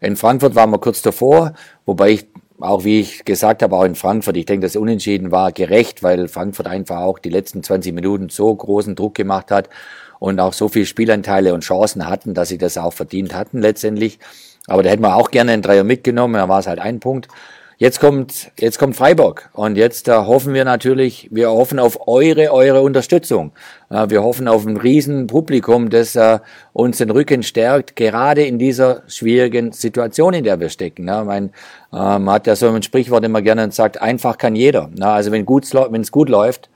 In 0.00 0.16
Frankfurt 0.16 0.54
waren 0.54 0.70
wir 0.70 0.78
kurz 0.78 1.02
davor, 1.02 1.54
wobei 1.84 2.10
ich 2.10 2.26
auch 2.60 2.84
wie 2.84 3.00
ich 3.00 3.24
gesagt 3.24 3.62
habe, 3.62 3.74
auch 3.74 3.84
in 3.84 3.94
Frankfurt, 3.94 4.36
ich 4.36 4.44
denke, 4.44 4.66
das 4.66 4.76
Unentschieden 4.76 5.30
war 5.30 5.50
gerecht, 5.50 6.02
weil 6.02 6.28
Frankfurt 6.28 6.66
einfach 6.66 6.98
auch 6.98 7.18
die 7.18 7.30
letzten 7.30 7.62
20 7.62 7.94
Minuten 7.94 8.28
so 8.28 8.54
großen 8.54 8.94
Druck 8.96 9.14
gemacht 9.14 9.50
hat 9.50 9.70
und 10.20 10.38
auch 10.38 10.52
so 10.52 10.68
viel 10.68 10.86
Spielanteile 10.86 11.52
und 11.52 11.64
Chancen 11.64 12.06
hatten, 12.06 12.34
dass 12.34 12.48
sie 12.48 12.58
das 12.58 12.78
auch 12.78 12.92
verdient 12.92 13.34
hatten 13.34 13.60
letztendlich. 13.60 14.20
Aber 14.68 14.84
da 14.84 14.90
hätten 14.90 15.02
wir 15.02 15.16
auch 15.16 15.32
gerne 15.32 15.50
einen 15.50 15.62
Dreier 15.62 15.82
mitgenommen, 15.82 16.34
da 16.34 16.48
war 16.48 16.60
es 16.60 16.68
halt 16.68 16.78
ein 16.78 17.00
Punkt. 17.00 17.26
Jetzt 17.80 17.98
kommt, 17.98 18.52
jetzt 18.58 18.78
kommt 18.78 18.94
Freiburg 18.94 19.48
und 19.54 19.76
jetzt 19.76 20.06
äh, 20.06 20.12
hoffen 20.12 20.52
wir 20.52 20.66
natürlich, 20.66 21.30
wir 21.32 21.50
hoffen 21.50 21.78
auf 21.78 22.06
eure, 22.06 22.52
eure 22.52 22.82
Unterstützung. 22.82 23.52
Äh, 23.88 24.10
wir 24.10 24.22
hoffen 24.22 24.48
auf 24.48 24.66
ein 24.66 24.76
riesen 24.76 25.28
Publikum, 25.28 25.88
das 25.88 26.14
äh, 26.14 26.40
uns 26.74 26.98
den 26.98 27.08
Rücken 27.08 27.42
stärkt, 27.42 27.96
gerade 27.96 28.44
in 28.44 28.58
dieser 28.58 29.02
schwierigen 29.06 29.72
Situation, 29.72 30.34
in 30.34 30.44
der 30.44 30.60
wir 30.60 30.68
stecken. 30.68 31.06
Ne? 31.06 31.50
Man 31.90 32.30
hat 32.30 32.46
ja 32.46 32.54
so 32.54 32.68
ein 32.68 32.82
Sprichwort 32.82 33.24
immer 33.24 33.40
gerne 33.40 33.64
und 33.64 33.72
sagt, 33.72 34.02
einfach 34.02 34.36
kann 34.36 34.56
jeder. 34.56 34.90
Ne? 34.94 35.06
Also 35.06 35.32
wenn 35.32 35.46
es 36.02 36.12
gut 36.12 36.28
läuft, 36.28 36.68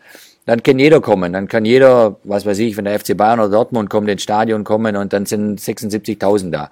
dann 0.46 0.62
kann 0.62 0.78
jeder 0.78 1.00
kommen. 1.00 1.32
Dann 1.32 1.48
kann 1.48 1.64
jeder, 1.64 2.16
was 2.24 2.44
weiß 2.44 2.58
ich, 2.58 2.76
wenn 2.76 2.84
der 2.84 2.98
FC 2.98 3.16
Bayern 3.16 3.40
oder 3.40 3.50
Dortmund 3.50 3.90
kommt, 3.90 4.08
ins 4.08 4.22
Stadion 4.22 4.64
kommen 4.64 4.96
und 4.96 5.12
dann 5.12 5.26
sind 5.26 5.60
76.000 5.60 6.50
da. 6.50 6.70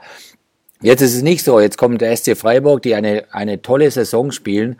Jetzt 0.83 1.01
ist 1.01 1.15
es 1.15 1.23
nicht 1.23 1.45
so. 1.45 1.61
Jetzt 1.61 1.79
kommt 1.79 2.01
der 2.01 2.15
SC 2.17 2.37
Freiburg, 2.37 2.83
die 2.83 2.95
eine, 2.95 3.25
eine 3.31 3.63
tolle 3.63 3.91
Saison 3.91 4.33
spielen 4.33 4.77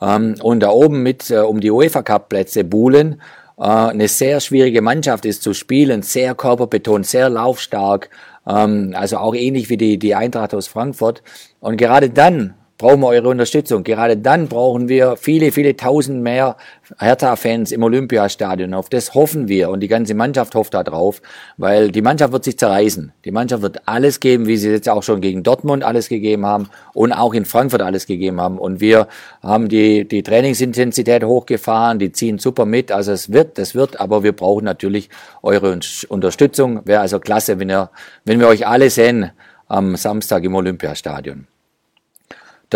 ähm, 0.00 0.34
und 0.42 0.60
da 0.60 0.68
oben 0.68 1.02
mit 1.02 1.30
äh, 1.30 1.38
um 1.38 1.60
die 1.60 1.70
UEFA 1.70 2.02
Cup 2.02 2.28
Plätze 2.28 2.62
buhlen. 2.62 3.20
Äh, 3.58 3.62
eine 3.62 4.06
sehr 4.08 4.40
schwierige 4.40 4.82
Mannschaft 4.82 5.24
ist 5.24 5.42
zu 5.42 5.54
spielen, 5.54 6.02
sehr 6.02 6.34
körperbetont, 6.34 7.06
sehr 7.06 7.30
laufstark. 7.30 8.10
Ähm, 8.46 8.92
also 8.94 9.16
auch 9.16 9.34
ähnlich 9.34 9.70
wie 9.70 9.78
die, 9.78 9.98
die 9.98 10.14
Eintracht 10.14 10.54
aus 10.54 10.68
Frankfurt. 10.68 11.22
Und 11.60 11.78
gerade 11.78 12.10
dann 12.10 12.54
brauchen 12.78 13.00
wir 13.00 13.08
eure 13.08 13.28
Unterstützung. 13.28 13.84
Gerade 13.84 14.16
dann 14.16 14.48
brauchen 14.48 14.88
wir 14.88 15.16
viele, 15.16 15.52
viele 15.52 15.76
tausend 15.76 16.22
mehr 16.22 16.56
Hertha-Fans 16.98 17.72
im 17.72 17.82
Olympiastadion. 17.82 18.74
Auf 18.74 18.88
das 18.88 19.14
hoffen 19.14 19.48
wir 19.48 19.70
und 19.70 19.80
die 19.80 19.88
ganze 19.88 20.14
Mannschaft 20.14 20.54
hofft 20.54 20.74
da 20.74 20.82
drauf, 20.82 21.22
weil 21.56 21.90
die 21.90 22.02
Mannschaft 22.02 22.32
wird 22.32 22.44
sich 22.44 22.58
zerreißen. 22.58 23.12
Die 23.24 23.30
Mannschaft 23.30 23.62
wird 23.62 23.88
alles 23.88 24.20
geben, 24.20 24.46
wie 24.46 24.56
sie 24.56 24.70
jetzt 24.70 24.88
auch 24.88 25.02
schon 25.02 25.20
gegen 25.20 25.42
Dortmund 25.42 25.84
alles 25.84 26.08
gegeben 26.08 26.44
haben 26.44 26.68
und 26.92 27.12
auch 27.12 27.34
in 27.34 27.44
Frankfurt 27.44 27.82
alles 27.82 28.06
gegeben 28.06 28.40
haben. 28.40 28.58
Und 28.58 28.80
wir 28.80 29.08
haben 29.42 29.68
die, 29.68 30.06
die 30.06 30.22
Trainingsintensität 30.22 31.24
hochgefahren, 31.24 31.98
die 31.98 32.12
ziehen 32.12 32.38
super 32.38 32.66
mit. 32.66 32.92
Also 32.92 33.12
es 33.12 33.32
wird, 33.32 33.58
das 33.58 33.74
wird, 33.74 34.00
aber 34.00 34.22
wir 34.22 34.32
brauchen 34.32 34.64
natürlich 34.64 35.08
eure 35.42 35.78
Unterstützung. 36.08 36.82
Wäre 36.84 37.00
also 37.00 37.20
klasse, 37.20 37.58
wenn, 37.58 37.70
ihr, 37.70 37.90
wenn 38.24 38.38
wir 38.38 38.48
euch 38.48 38.66
alle 38.66 38.90
sehen 38.90 39.30
am 39.68 39.96
Samstag 39.96 40.44
im 40.44 40.54
Olympiastadion. 40.54 41.46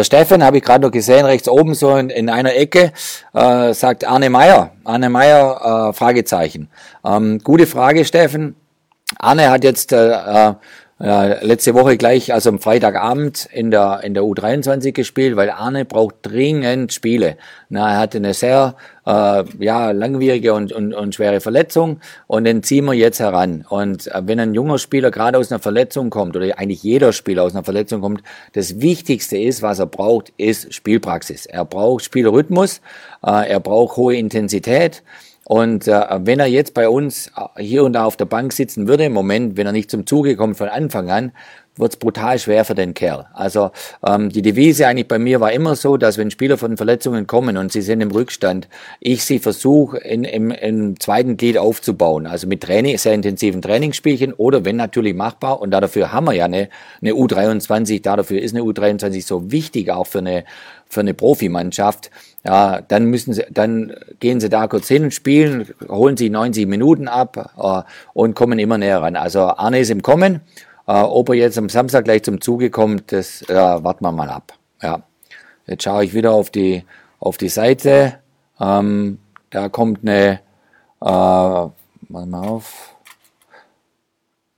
Der 0.01 0.05
Steffen 0.05 0.43
habe 0.43 0.57
ich 0.57 0.63
gerade 0.63 0.83
noch 0.83 0.93
gesehen, 0.93 1.27
rechts 1.27 1.47
oben 1.47 1.75
so 1.75 1.95
in, 1.95 2.09
in 2.09 2.31
einer 2.31 2.57
Ecke, 2.57 2.95
äh, 3.35 3.75
sagt 3.75 4.07
Arne 4.07 4.31
Meyer. 4.31 4.71
Arne 4.83 5.11
Meyer, 5.11 5.91
äh, 5.91 5.93
Fragezeichen. 5.93 6.71
Ähm, 7.05 7.41
gute 7.45 7.67
Frage, 7.67 8.07
Steffen. 8.07 8.57
Arne 9.19 9.51
hat 9.51 9.63
jetzt 9.63 9.93
äh, 9.93 10.55
äh, 11.03 11.45
letzte 11.45 11.75
Woche 11.75 11.99
gleich, 11.99 12.33
also 12.33 12.49
am 12.49 12.61
Freitagabend 12.61 13.47
in 13.53 13.71
der, 13.71 14.01
in 14.03 14.15
der 14.15 14.23
U23 14.23 14.93
gespielt, 14.93 15.37
weil 15.37 15.51
Arne 15.51 15.85
braucht 15.85 16.15
dringend 16.23 16.95
Spiele. 16.95 17.37
Na, 17.69 17.93
er 17.93 17.99
hatte 17.99 18.17
eine 18.17 18.33
sehr 18.33 18.77
äh, 19.11 19.45
ja, 19.59 19.91
langwierige 19.91 20.55
und, 20.55 20.73
und, 20.73 20.95
und 20.95 21.15
schwere 21.15 21.41
Verletzung 21.41 22.01
und 22.27 22.45
den 22.45 22.63
ziehen 22.63 22.85
wir 22.85 22.95
jetzt 22.95 23.19
heran. 23.19 23.65
Und 23.69 24.07
äh, 24.07 24.23
wenn 24.25 24.39
ein 24.39 24.55
junger 24.55 24.79
Spieler 24.79 25.11
gerade 25.11 25.39
aus 25.39 25.51
einer 25.51 25.59
Verletzung 25.59 26.11
kommt 26.11 26.37
oder 26.37 26.59
eigentlich 26.59 26.83
jeder 26.83 27.13
Spieler 27.13 27.43
aus 27.43 27.55
einer 27.55 27.65
Verletzung 27.65 28.01
kommt, 28.01 28.23
das 28.53 28.81
Wichtigste 28.81 29.37
ist, 29.37 29.63
was 29.63 29.81
er 29.81 29.87
braucht, 29.87 30.33
ist 30.37 30.73
Spielpraxis. 30.73 31.47
Er 31.47 31.65
braucht 31.65 32.05
Spielrhythmus, 32.05 32.81
äh, 33.25 33.51
er 33.51 33.61
braucht 33.61 33.97
hohe 33.97 34.17
Intensität. 34.17 35.03
Und 35.45 35.89
äh, 35.89 36.05
wenn 36.21 36.39
er 36.39 36.47
jetzt 36.47 36.75
bei 36.75 36.89
uns 36.89 37.33
äh, 37.37 37.61
hier 37.61 37.83
und 37.83 37.95
da 37.95 38.05
auf 38.05 38.17
der 38.17 38.27
Bank 38.27 38.53
sitzen 38.53 38.87
würde, 38.87 39.07
im 39.07 39.13
Moment, 39.13 39.57
wenn 39.57 39.67
er 39.67 39.73
nicht 39.73 39.91
zum 39.91 40.07
Zuge 40.07 40.37
kommt 40.37 40.57
von 40.57 40.69
Anfang 40.69 41.11
an, 41.11 41.33
wird's 41.77 41.97
brutal 41.97 42.39
schwer 42.39 42.65
für 42.65 42.75
den 42.75 42.95
Kerl. 42.95 43.27
Also 43.33 43.71
ähm, 44.07 44.29
die 44.31 44.43
Devise 44.43 44.87
eigentlich 44.87 45.09
bei 45.09 45.19
mir 45.19 45.41
war 45.41 45.53
immer 45.53 45.77
so, 45.77 45.97
dass 45.97 46.19
wenn 46.19 46.31
Spieler 46.31 46.59
von 46.59 46.77
Verletzungen 46.77 47.27
kommen 47.27 47.57
und 47.57 47.73
sie 47.73 47.83
sind 47.83 48.01
im 48.01 48.11
Rückstand, 48.11 48.69
ich 49.01 49.25
sie 49.25 49.39
versuche 49.39 49.99
im, 49.99 50.51
im 50.51 51.01
zweiten 51.01 51.37
Glied 51.37 51.59
aufzubauen. 51.59 52.27
Also 52.27 52.47
mit 52.47 52.63
Training, 52.63 52.99
sehr 52.99 53.15
intensiven 53.15 53.63
Trainingsspielchen 53.63 54.33
oder 54.33 54.65
wenn 54.65 54.77
natürlich 54.77 55.15
machbar. 55.15 55.61
Und 55.61 55.71
dafür 55.71 56.13
haben 56.13 56.27
wir 56.27 56.35
ja 56.35 56.45
eine, 56.45 56.69
eine 57.01 57.13
U23, 57.13 58.03
dafür 58.03 58.41
ist 58.41 58.55
eine 58.55 58.65
U23 58.65 59.25
so 59.25 59.51
wichtig 59.51 59.91
auch 59.91 60.07
für 60.07 60.19
eine 60.19 60.45
für 60.91 61.01
eine 61.01 61.15
Profimannschaft, 61.15 62.11
ja, 62.45 62.81
dann 62.81 63.05
müssen 63.07 63.33
sie, 63.33 63.45
dann 63.49 63.95
gehen 64.19 64.41
sie 64.41 64.49
da 64.49 64.67
kurz 64.67 64.89
hin 64.89 65.05
und 65.05 65.15
spielen, 65.15 65.69
holen 65.89 66.17
sie 66.17 66.31
90 66.31 66.67
Minuten 66.67 67.07
ab 67.07 67.55
äh, 67.57 67.83
und 68.13 68.35
kommen 68.35 68.59
immer 68.59 68.77
näher 68.77 69.01
ran. 69.01 69.15
Also 69.15 69.41
Arne 69.41 69.79
ist 69.79 69.91
im 69.91 70.03
Kommen. 70.03 70.41
Äh, 70.91 71.03
ob 71.03 71.29
er 71.29 71.37
jetzt 71.37 71.57
am 71.57 71.69
Samstag 71.69 72.05
gleich 72.05 72.25
zum 72.25 72.41
Zuge 72.41 72.69
kommt, 72.69 73.13
das 73.13 73.43
äh, 73.43 73.55
warten 73.55 74.05
wir 74.05 74.11
mal 74.11 74.29
ab. 74.29 74.59
Ja. 74.83 75.05
Jetzt 75.65 75.85
schaue 75.85 76.05
ich 76.05 76.15
wieder 76.15 76.33
auf 76.33 76.51
die 76.51 76.85
auf 77.21 77.37
die 77.37 77.49
Seite. 77.49 78.19
Ähm, 78.59 79.21
da 79.51 79.69
kommt 79.69 80.01
eine, 80.03 80.41
äh, 81.01 81.05
mal 81.05 82.35
auf. 82.35 82.97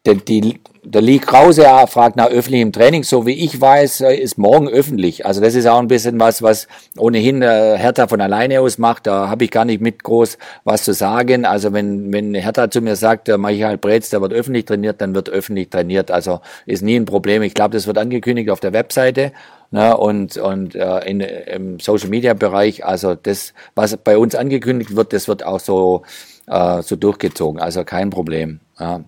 Die, 0.06 0.16
die, 0.16 0.60
der 0.84 1.00
Lee 1.00 1.18
Krause 1.18 1.64
fragt 1.86 2.16
nach 2.16 2.26
öffentlichem 2.26 2.72
Training. 2.72 3.04
So 3.04 3.24
wie 3.24 3.44
ich 3.44 3.60
weiß, 3.60 4.00
äh, 4.00 4.14
ist 4.16 4.36
morgen 4.36 4.68
öffentlich. 4.68 5.24
Also 5.24 5.40
das 5.40 5.54
ist 5.54 5.66
auch 5.66 5.78
ein 5.78 5.86
bisschen 5.86 6.18
was, 6.18 6.42
was 6.42 6.66
ohnehin 6.98 7.40
äh, 7.40 7.78
Hertha 7.78 8.08
von 8.08 8.20
alleine 8.20 8.60
aus 8.60 8.78
macht. 8.78 9.06
Da 9.06 9.28
habe 9.28 9.44
ich 9.44 9.52
gar 9.52 9.64
nicht 9.64 9.80
mit 9.80 10.02
groß 10.02 10.38
was 10.64 10.82
zu 10.82 10.92
sagen. 10.92 11.44
Also 11.44 11.72
wenn, 11.72 12.12
wenn 12.12 12.34
Hertha 12.34 12.68
zu 12.68 12.80
mir 12.80 12.96
sagt, 12.96 13.28
der 13.28 13.38
Michael 13.38 13.78
Breetz, 13.78 14.10
der 14.10 14.22
wird 14.22 14.32
öffentlich 14.32 14.64
trainiert, 14.64 15.00
dann 15.00 15.14
wird 15.14 15.30
öffentlich 15.30 15.70
trainiert. 15.70 16.10
Also 16.10 16.40
ist 16.66 16.82
nie 16.82 16.96
ein 16.96 17.04
Problem. 17.04 17.42
Ich 17.42 17.54
glaube, 17.54 17.74
das 17.74 17.86
wird 17.86 17.98
angekündigt 17.98 18.50
auf 18.50 18.60
der 18.60 18.72
Webseite. 18.72 19.32
Ne, 19.70 19.96
und 19.96 20.36
und 20.36 20.74
äh, 20.74 20.98
in, 21.08 21.20
im 21.20 21.80
Social 21.80 22.10
Media 22.10 22.34
Bereich, 22.34 22.84
also 22.84 23.14
das, 23.14 23.54
was 23.74 23.96
bei 23.96 24.18
uns 24.18 24.34
angekündigt 24.34 24.94
wird, 24.96 25.14
das 25.14 25.28
wird 25.28 25.46
auch 25.46 25.60
so, 25.60 26.02
äh, 26.46 26.82
so 26.82 26.94
durchgezogen. 26.96 27.58
Also 27.58 27.82
kein 27.82 28.10
Problem. 28.10 28.60
Ja. 28.78 29.00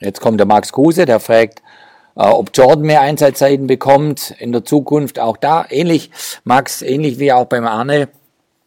Jetzt 0.00 0.20
kommt 0.20 0.40
der 0.40 0.46
Max 0.46 0.72
Kruse, 0.72 1.04
der 1.04 1.20
fragt, 1.20 1.62
äh, 2.16 2.22
ob 2.22 2.50
Jordan 2.54 2.84
mehr 2.84 3.02
Einsatzzeiten 3.02 3.66
bekommt 3.66 4.34
in 4.38 4.52
der 4.52 4.64
Zukunft. 4.64 5.18
Auch 5.18 5.36
da 5.36 5.66
ähnlich, 5.68 6.10
Max, 6.44 6.82
ähnlich 6.82 7.18
wie 7.18 7.32
auch 7.32 7.46
beim 7.46 7.66
Arne. 7.66 8.08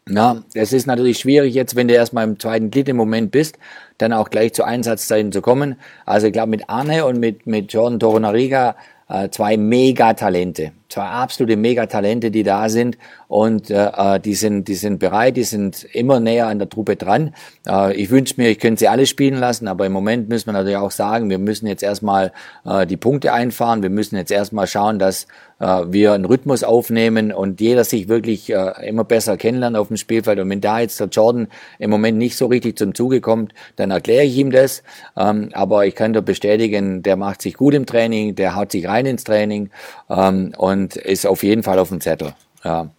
Ja, 0.07 0.43
es 0.53 0.73
ist 0.73 0.85
natürlich 0.85 1.19
schwierig 1.19 1.53
jetzt, 1.53 1.75
wenn 1.75 1.87
du 1.87 1.93
erstmal 1.93 2.25
im 2.25 2.37
zweiten 2.37 2.71
Glied 2.71 2.89
im 2.89 2.97
Moment 2.97 3.31
bist, 3.31 3.57
dann 3.99 4.11
auch 4.11 4.29
gleich 4.29 4.53
zu 4.53 4.63
Einsatzzeiten 4.63 5.31
zu 5.31 5.41
kommen. 5.41 5.77
Also 6.05 6.27
ich 6.27 6.33
glaube 6.33 6.49
mit 6.49 6.69
Arne 6.69 7.05
und 7.05 7.19
mit, 7.19 7.47
mit 7.47 7.71
Jordan 7.71 7.99
Toronariga 7.99 8.75
äh, 9.07 9.29
zwei 9.29 9.55
Megatalente, 9.55 10.71
zwei 10.93 11.05
absolute 11.05 11.57
Megatalente, 11.57 12.29
die 12.29 12.43
da 12.43 12.69
sind 12.69 12.97
und 13.27 13.71
äh, 13.71 13.88
äh, 13.88 14.19
die 14.19 14.35
sind 14.35 14.67
die 14.67 14.75
sind 14.75 15.00
bereit, 15.00 15.38
die 15.38 15.43
sind 15.43 15.85
immer 15.91 16.19
näher 16.19 16.47
an 16.47 16.59
der 16.59 16.69
Truppe 16.69 16.95
dran. 16.95 17.33
Äh, 17.67 17.95
ich 17.95 18.12
wünsche 18.12 18.35
mir, 18.38 18.50
ich 18.50 18.59
könnte 18.59 18.79
sie 18.79 18.88
alle 18.88 19.07
spielen 19.07 19.39
lassen, 19.39 19.67
aber 19.67 19.88
im 19.88 19.91
Moment 19.91 20.29
müssen 20.29 20.47
wir 20.47 20.53
natürlich 20.53 20.77
auch 20.77 20.91
sagen, 20.91 21.31
wir 21.31 21.39
müssen 21.39 21.65
jetzt 21.65 21.81
erstmal 21.81 22.31
äh, 22.63 22.85
die 22.85 22.97
Punkte 22.97 23.33
einfahren, 23.33 23.81
wir 23.81 23.89
müssen 23.89 24.17
jetzt 24.17 24.31
erstmal 24.31 24.67
schauen, 24.67 25.00
dass 25.00 25.25
äh, 25.63 25.85
wir 25.88 26.13
einen 26.13 26.25
Rhythmus 26.25 26.63
aufnehmen 26.63 27.31
und 27.31 27.62
jeder 27.62 27.85
sich 27.85 28.09
wirklich 28.09 28.51
äh, 28.51 28.88
immer 28.88 29.05
besser 29.05 29.38
kennenlernt 29.38 29.77
auf 29.77 29.88
dem 29.88 29.97
Spielfeld. 29.97 30.39
Und 30.39 30.50
wenn 30.50 30.62
da 30.62 30.79
jetzt 30.79 31.00
der 31.00 31.07
Jordan 31.07 31.47
im 31.79 31.89
Moment 31.89 32.17
nicht 32.17 32.35
so 32.35 32.47
richtig 32.47 32.77
zum 32.77 32.93
Zuge 32.93 33.21
kommt, 33.21 33.53
dann 33.77 33.89
erkläre 33.89 34.25
ich 34.25 34.38
ihm 34.38 34.51
das. 34.51 34.83
Ähm, 35.15 35.50
aber 35.53 35.85
ich 35.85 35.95
kann 35.95 36.12
dir 36.12 36.21
bestätigen, 36.21 37.01
der 37.01 37.15
macht 37.15 37.41
sich 37.41 37.55
gut 37.55 37.73
im 37.73 37.85
Training, 37.85 38.35
der 38.35 38.55
haut 38.55 38.71
sich 38.71 38.88
rein 38.88 39.05
ins 39.05 39.23
Training 39.23 39.69
ähm, 40.09 40.53
und 40.57 40.82
ist 40.85 41.25
auf 41.25 41.43
jeden 41.43 41.63
Fall 41.63 41.79
auf 41.79 41.89
dem 41.89 42.01
Zettel. 42.01 42.33
Ja. 42.63 42.89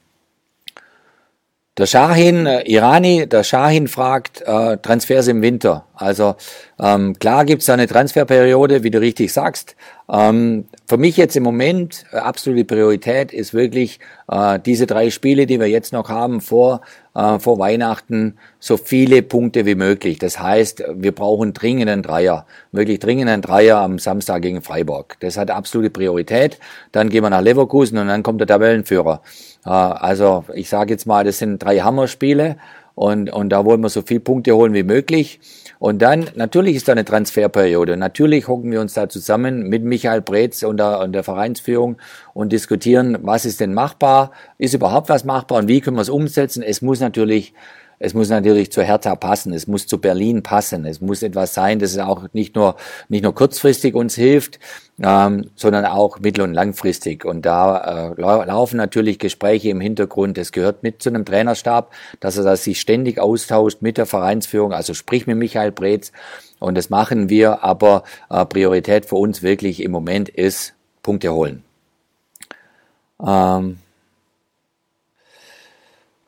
Der 1.76 1.86
Shahin, 1.86 2.46
äh, 2.46 2.62
Irani, 2.70 3.26
der 3.26 3.42
Shahin 3.42 3.88
fragt, 3.88 4.42
äh, 4.42 4.76
Transfers 4.76 5.26
im 5.26 5.42
Winter. 5.42 5.86
Also 5.96 6.36
ähm, 6.78 7.18
klar 7.18 7.44
gibt's 7.44 7.66
da 7.66 7.72
eine 7.72 7.88
Transferperiode, 7.88 8.84
wie 8.84 8.92
du 8.92 9.00
richtig 9.00 9.32
sagst. 9.32 9.74
Ähm, 10.08 10.66
für 10.86 10.98
mich 10.98 11.16
jetzt 11.16 11.34
im 11.34 11.42
Moment 11.42 12.04
äh, 12.12 12.18
absolute 12.18 12.64
Priorität 12.64 13.32
ist 13.32 13.54
wirklich 13.54 13.98
äh, 14.30 14.60
diese 14.60 14.86
drei 14.86 15.10
Spiele, 15.10 15.46
die 15.46 15.58
wir 15.58 15.66
jetzt 15.66 15.92
noch 15.92 16.08
haben 16.08 16.40
vor, 16.40 16.80
äh, 17.16 17.40
vor 17.40 17.58
Weihnachten, 17.58 18.36
so 18.60 18.76
viele 18.76 19.22
Punkte 19.22 19.66
wie 19.66 19.74
möglich. 19.74 20.20
Das 20.20 20.38
heißt, 20.38 20.84
wir 20.94 21.10
brauchen 21.10 21.54
dringenden 21.54 22.02
Dreier, 22.02 22.46
wirklich 22.70 23.00
dringenden 23.00 23.42
Dreier 23.42 23.78
am 23.78 23.98
Samstag 23.98 24.42
gegen 24.42 24.62
Freiburg. 24.62 25.16
Das 25.18 25.36
hat 25.36 25.50
absolute 25.50 25.90
Priorität. 25.90 26.60
Dann 26.92 27.10
gehen 27.10 27.24
wir 27.24 27.30
nach 27.30 27.42
Leverkusen 27.42 27.98
und 27.98 28.06
dann 28.06 28.22
kommt 28.22 28.38
der 28.38 28.46
Tabellenführer. 28.46 29.22
Also 29.64 30.44
ich 30.54 30.68
sage 30.68 30.92
jetzt 30.92 31.06
mal, 31.06 31.24
das 31.24 31.38
sind 31.38 31.62
drei 31.62 31.78
Hammerspiele 31.78 32.56
und, 32.94 33.32
und 33.32 33.48
da 33.48 33.64
wollen 33.64 33.80
wir 33.80 33.88
so 33.88 34.02
viel 34.02 34.20
Punkte 34.20 34.54
holen 34.54 34.74
wie 34.74 34.82
möglich. 34.82 35.40
Und 35.78 36.00
dann, 36.00 36.30
natürlich 36.36 36.76
ist 36.76 36.88
da 36.88 36.92
eine 36.92 37.04
Transferperiode. 37.04 37.96
Natürlich 37.96 38.46
hocken 38.46 38.70
wir 38.70 38.80
uns 38.80 38.94
da 38.94 39.08
zusammen 39.08 39.68
mit 39.68 39.82
Michael 39.82 40.22
Breetz 40.22 40.62
und 40.62 40.76
der, 40.76 41.00
und 41.00 41.12
der 41.12 41.24
Vereinsführung 41.24 41.96
und 42.32 42.52
diskutieren, 42.52 43.18
was 43.22 43.44
ist 43.44 43.60
denn 43.60 43.74
machbar? 43.74 44.30
Ist 44.58 44.74
überhaupt 44.74 45.08
was 45.08 45.24
machbar 45.24 45.58
und 45.58 45.68
wie 45.68 45.80
können 45.80 45.96
wir 45.96 46.02
es 46.02 46.08
umsetzen? 46.08 46.62
Es 46.62 46.80
muss 46.80 47.00
natürlich 47.00 47.54
es 47.98 48.14
muss 48.14 48.28
natürlich 48.28 48.72
zu 48.72 48.82
Hertha 48.82 49.14
passen, 49.16 49.52
es 49.52 49.66
muss 49.66 49.86
zu 49.86 49.98
Berlin 49.98 50.42
passen, 50.42 50.84
es 50.84 51.00
muss 51.00 51.22
etwas 51.22 51.54
sein, 51.54 51.78
das 51.78 51.96
auch 51.98 52.24
nicht 52.32 52.54
nur, 52.54 52.76
nicht 53.08 53.22
nur 53.22 53.34
kurzfristig 53.34 53.94
uns 53.94 54.14
hilft, 54.14 54.58
ähm, 55.02 55.50
sondern 55.56 55.84
auch 55.84 56.18
mittel- 56.20 56.42
und 56.42 56.54
langfristig. 56.54 57.24
Und 57.24 57.42
da 57.46 58.12
äh, 58.12 58.20
laufen 58.20 58.76
natürlich 58.76 59.18
Gespräche 59.18 59.70
im 59.70 59.80
Hintergrund. 59.80 60.38
Es 60.38 60.52
gehört 60.52 60.82
mit 60.82 61.02
zu 61.02 61.08
einem 61.08 61.24
Trainerstab, 61.24 61.92
dass 62.20 62.36
er 62.36 62.44
das 62.44 62.64
sich 62.64 62.80
ständig 62.80 63.18
austauscht 63.18 63.82
mit 63.82 63.98
der 63.98 64.06
Vereinsführung, 64.06 64.72
also 64.72 64.94
sprich 64.94 65.26
mit 65.26 65.36
Michael 65.36 65.72
Breetz. 65.72 66.12
Und 66.60 66.76
das 66.76 66.90
machen 66.90 67.28
wir, 67.28 67.64
aber 67.64 68.04
äh, 68.30 68.44
Priorität 68.44 69.06
für 69.06 69.16
uns 69.16 69.42
wirklich 69.42 69.82
im 69.82 69.90
Moment 69.90 70.28
ist 70.28 70.74
Punkte 71.02 71.32
holen. 71.32 71.62
Ähm, 73.24 73.78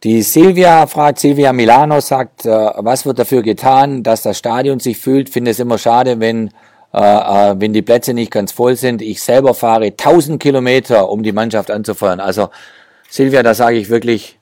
die 0.07 0.23
Silvia 0.23 0.87
fragt, 0.87 1.19
Silvia 1.19 1.53
Milano 1.53 1.99
sagt, 2.01 2.47
äh, 2.47 2.49
was 2.77 3.07
wird 3.07 3.19
dafür 3.19 3.43
getan, 3.43 4.05
dass 4.05 4.23
das 4.23 4.39
Stadion 4.39 4.79
sich 4.79 4.99
fühlt? 4.99 5.29
Finde 5.29 5.51
es 5.51 5.59
immer 5.59 5.79
schade, 5.79 6.21
wenn, 6.21 6.53
äh, 6.95 7.01
äh, 7.01 7.57
wenn 7.59 7.73
die 7.73 7.83
Plätze 7.83 8.15
nicht 8.15 8.31
ganz 8.31 8.53
voll 8.53 8.77
sind. 8.77 9.03
Ich 9.03 9.21
selber 9.21 9.53
fahre 9.53 9.87
1000 9.87 10.41
Kilometer, 10.41 11.11
um 11.11 11.25
die 11.25 11.33
Mannschaft 11.33 11.73
anzufeuern. 11.73 12.21
Also 12.21 12.51
Silvia, 13.11 13.43
da 13.43 13.53
sage 13.53 13.79
ich 13.79 13.91
wirklich 13.91 14.39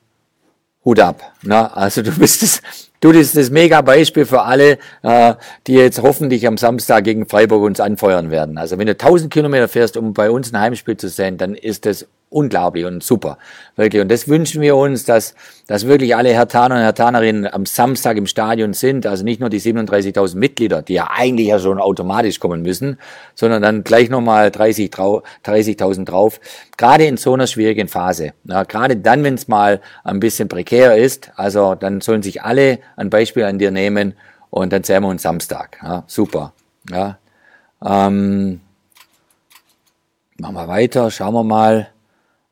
Hut 0.85 0.99
ab. 0.99 1.33
Ne? 1.41 1.75
Also 1.75 2.03
du 2.03 2.11
bist 2.11 2.43
das, 2.43 2.61
du 2.99 3.11
bist 3.11 3.35
das 3.35 3.49
mega 3.49 3.81
Beispiel 3.81 4.27
für 4.27 4.43
alle, 4.43 4.77
äh, 5.01 5.33
die 5.65 5.73
jetzt 5.73 5.99
hoffentlich 5.99 6.45
am 6.45 6.59
Samstag 6.59 7.05
gegen 7.05 7.27
Freiburg 7.27 7.63
uns 7.63 7.79
anfeuern 7.79 8.29
werden. 8.29 8.59
Also 8.59 8.77
wenn 8.77 8.85
du 8.85 8.91
1000 8.93 9.33
Kilometer 9.33 9.67
fährst, 9.67 9.97
um 9.97 10.13
bei 10.13 10.29
uns 10.29 10.53
ein 10.53 10.59
Heimspiel 10.59 10.95
zu 10.95 11.09
sehen, 11.09 11.39
dann 11.39 11.55
ist 11.55 11.87
das 11.87 12.05
unglaublich 12.29 12.85
und 12.85 13.03
super. 13.03 13.37
Wirklich. 13.75 14.01
Und 14.01 14.09
das 14.09 14.27
wünschen 14.27 14.61
wir 14.61 14.75
uns, 14.75 15.05
dass, 15.05 15.35
dass 15.67 15.87
wirklich 15.87 16.15
alle 16.15 16.29
Hertaner 16.29 16.75
und 16.75 16.81
Hertanerinnen 16.81 17.47
am 17.51 17.65
Samstag 17.65 18.17
im 18.17 18.27
Stadion 18.27 18.73
sind. 18.73 19.05
Also 19.05 19.23
nicht 19.23 19.39
nur 19.39 19.49
die 19.49 19.61
37.000 19.61 20.35
Mitglieder, 20.35 20.81
die 20.81 20.93
ja 20.95 21.09
eigentlich 21.11 21.47
ja 21.47 21.59
schon 21.59 21.79
automatisch 21.79 22.39
kommen 22.39 22.61
müssen, 22.61 22.97
sondern 23.35 23.61
dann 23.61 23.83
gleich 23.83 24.09
nochmal 24.09 24.47
30.000 24.47 25.23
30 25.43 25.77
drauf. 26.05 26.39
Gerade 26.77 27.05
in 27.05 27.17
so 27.17 27.33
einer 27.33 27.47
schwierigen 27.47 27.87
Phase. 27.87 28.33
Ja, 28.43 28.63
gerade 28.63 28.97
dann, 28.97 29.23
wenn 29.23 29.35
es 29.35 29.47
mal 29.47 29.81
ein 30.03 30.19
bisschen 30.19 30.49
prekär 30.49 30.97
ist, 30.97 31.31
also 31.35 31.75
dann 31.75 32.01
sollen 32.01 32.23
sich 32.23 32.43
alle 32.43 32.79
ein 32.97 33.09
Beispiel 33.09 33.43
an 33.43 33.59
dir 33.59 33.71
nehmen 33.71 34.13
und 34.49 34.73
dann 34.73 34.83
sehen 34.83 35.03
wir 35.03 35.09
uns 35.09 35.21
Samstag. 35.21 35.79
Ja, 35.81 36.03
super. 36.07 36.53
Ja, 36.89 37.17
ähm, 37.83 38.61
machen 40.37 40.55
wir 40.55 40.67
weiter, 40.67 41.11
schauen 41.11 41.33
wir 41.33 41.43
mal. 41.43 41.94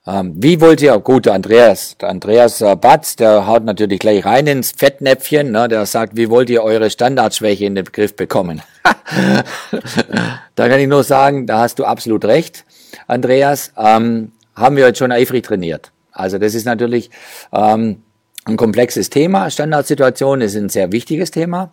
Ähm, 0.05 0.33
wie 0.35 0.59
wollt 0.59 0.81
ihr, 0.81 0.97
gut, 0.99 1.29
Andreas, 1.29 1.95
der 1.97 2.09
Andreas 2.09 2.59
äh, 2.59 2.75
Batz, 2.75 3.15
der 3.15 3.47
haut 3.47 3.63
natürlich 3.63 3.99
gleich 3.99 4.25
rein 4.25 4.47
ins 4.47 4.71
Fettnäpfchen, 4.71 5.51
ne, 5.51 5.69
der 5.69 5.85
sagt, 5.85 6.17
wie 6.17 6.29
wollt 6.29 6.49
ihr 6.49 6.61
eure 6.61 6.89
Standardschwäche 6.89 7.63
in 7.65 7.75
den 7.75 7.85
Griff 7.85 8.13
bekommen? 8.13 8.61
da 10.55 10.67
kann 10.69 10.79
ich 10.81 10.89
nur 10.89 11.05
sagen, 11.05 11.47
da 11.47 11.59
hast 11.59 11.79
du 11.79 11.85
absolut 11.85 12.25
recht, 12.25 12.65
Andreas, 13.07 13.71
ähm, 13.77 14.33
haben 14.55 14.75
wir 14.75 14.87
jetzt 14.87 14.99
schon 14.99 15.13
eifrig 15.13 15.45
trainiert. 15.45 15.91
Also 16.11 16.37
das 16.37 16.53
ist 16.53 16.65
natürlich 16.65 17.09
ähm, 17.53 18.03
ein 18.43 18.57
komplexes 18.57 19.09
Thema. 19.09 19.49
Standardsituation 19.49 20.41
ist 20.41 20.55
ein 20.55 20.69
sehr 20.69 20.91
wichtiges 20.91 21.31
Thema. 21.31 21.71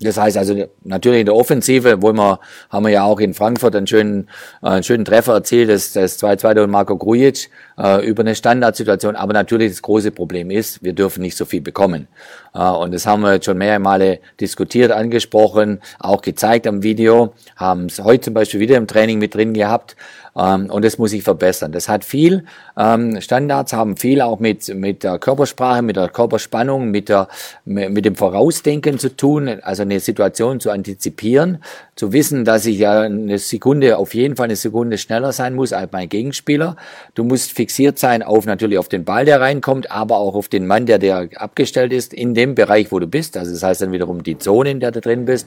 Das 0.00 0.18
heißt 0.18 0.36
also 0.36 0.66
natürlich 0.82 1.20
in 1.20 1.26
der 1.26 1.36
Offensive, 1.36 2.02
wo 2.02 2.12
wir, 2.12 2.40
haben 2.68 2.84
wir 2.84 2.90
ja 2.90 3.04
auch 3.04 3.20
in 3.20 3.32
Frankfurt 3.32 3.76
einen 3.76 3.86
schönen, 3.86 4.28
äh, 4.62 4.66
einen 4.66 4.82
schönen 4.82 5.04
Treffer 5.04 5.34
erzielt, 5.34 5.70
das, 5.70 5.92
das 5.92 6.20
2-2 6.20 6.54
durch 6.54 6.68
Marco 6.68 6.96
Grujic 6.96 7.48
äh, 7.78 8.06
über 8.06 8.22
eine 8.22 8.34
Standardsituation. 8.34 9.16
Aber 9.16 9.32
natürlich 9.32 9.72
das 9.72 9.82
große 9.82 10.10
Problem 10.10 10.50
ist, 10.50 10.82
wir 10.82 10.92
dürfen 10.92 11.22
nicht 11.22 11.36
so 11.36 11.44
viel 11.44 11.60
bekommen. 11.60 12.08
Äh, 12.54 12.60
und 12.60 12.92
das 12.92 13.06
haben 13.06 13.22
wir 13.22 13.34
jetzt 13.34 13.46
schon 13.46 13.58
mehrere 13.58 13.80
Male 13.80 14.20
diskutiert, 14.40 14.92
angesprochen, 14.92 15.80
auch 15.98 16.22
gezeigt 16.22 16.66
am 16.66 16.82
Video, 16.82 17.34
haben 17.56 17.86
es 17.86 18.02
heute 18.02 18.26
zum 18.26 18.34
Beispiel 18.34 18.60
wieder 18.60 18.76
im 18.76 18.86
Training 18.86 19.18
mit 19.18 19.34
drin 19.34 19.54
gehabt. 19.54 19.96
Ähm, 20.36 20.70
und 20.70 20.84
das 20.84 20.98
muss 20.98 21.10
sich 21.10 21.22
verbessern. 21.22 21.72
Das 21.72 21.88
hat 21.88 22.04
viel, 22.04 22.44
ähm, 22.76 23.20
Standards 23.20 23.72
haben 23.72 23.96
viel 23.96 24.20
auch 24.20 24.40
mit, 24.40 24.68
mit 24.74 25.04
der 25.04 25.18
Körpersprache, 25.18 25.82
mit 25.82 25.96
der 25.96 26.08
Körperspannung, 26.08 26.90
mit, 26.90 27.08
der, 27.08 27.28
mit 27.64 28.04
dem 28.04 28.16
Vorausdenken 28.16 28.98
zu 28.98 29.16
tun, 29.16 29.48
also 29.62 29.82
eine 29.82 30.00
Situation 30.00 30.60
zu 30.60 30.70
antizipieren, 30.70 31.62
zu 31.94 32.12
wissen, 32.12 32.44
dass 32.44 32.66
ich 32.66 32.78
ja 32.78 33.02
eine 33.02 33.38
Sekunde, 33.38 33.96
auf 33.98 34.14
jeden 34.14 34.36
Fall 34.36 34.44
eine 34.44 34.56
Sekunde 34.56 34.98
schneller 34.98 35.32
sein 35.32 35.54
muss 35.54 35.72
als 35.72 35.92
mein 35.92 36.08
Gegenspieler. 36.08 36.76
Du 37.14 37.22
musst 37.22 37.52
fixiert 37.64 37.98
sein 37.98 38.22
auf 38.22 38.44
natürlich 38.44 38.76
auf 38.78 38.88
den 38.88 39.04
Ball, 39.04 39.24
der 39.24 39.40
reinkommt, 39.40 39.90
aber 39.90 40.18
auch 40.18 40.34
auf 40.34 40.48
den 40.48 40.66
Mann, 40.66 40.84
der 40.84 40.98
der 40.98 41.28
abgestellt 41.36 41.92
ist, 41.94 42.12
in 42.12 42.34
dem 42.34 42.54
Bereich, 42.54 42.92
wo 42.92 42.98
du 42.98 43.06
bist. 43.06 43.38
Also 43.38 43.52
das 43.52 43.62
heißt 43.62 43.80
dann 43.80 43.92
wiederum 43.92 44.22
die 44.22 44.36
Zone, 44.38 44.70
in 44.70 44.80
der 44.80 44.90
du 44.90 45.00
drin 45.00 45.24
bist 45.24 45.46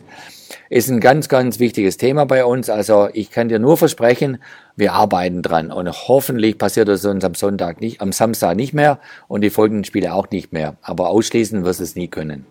ist 0.70 0.90
ein 0.90 1.00
ganz, 1.00 1.30
ganz 1.30 1.60
wichtiges 1.60 1.98
Thema 1.98 2.26
bei 2.26 2.44
uns. 2.46 2.70
Also 2.70 3.10
ich 3.14 3.32
kann 3.32 3.50
dir 3.50 3.60
nur 3.60 3.78
versprechen, 3.78 4.42
wir 4.76 4.94
arbeiten 4.94 5.42
dran 5.42 5.72
und 5.72 5.90
hoffentlich 6.08 6.58
passiert 6.58 6.88
das 6.88 7.06
uns 7.06 7.24
am 7.24 7.36
Sonntag 7.36 7.82
nicht, 7.82 8.02
am 8.02 8.12
Samstag 8.12 8.56
nicht 8.56 8.74
mehr 8.74 9.00
und 9.28 9.42
die 9.42 9.50
folgenden 9.50 9.84
Spiele 9.84 10.14
auch 10.14 10.30
nicht 10.30 10.54
mehr. 10.54 10.76
Aber 10.82 11.10
ausschließen 11.10 11.64
wirst 11.64 11.82
es 11.82 11.96
nie 11.96 12.08
können. 12.08 12.46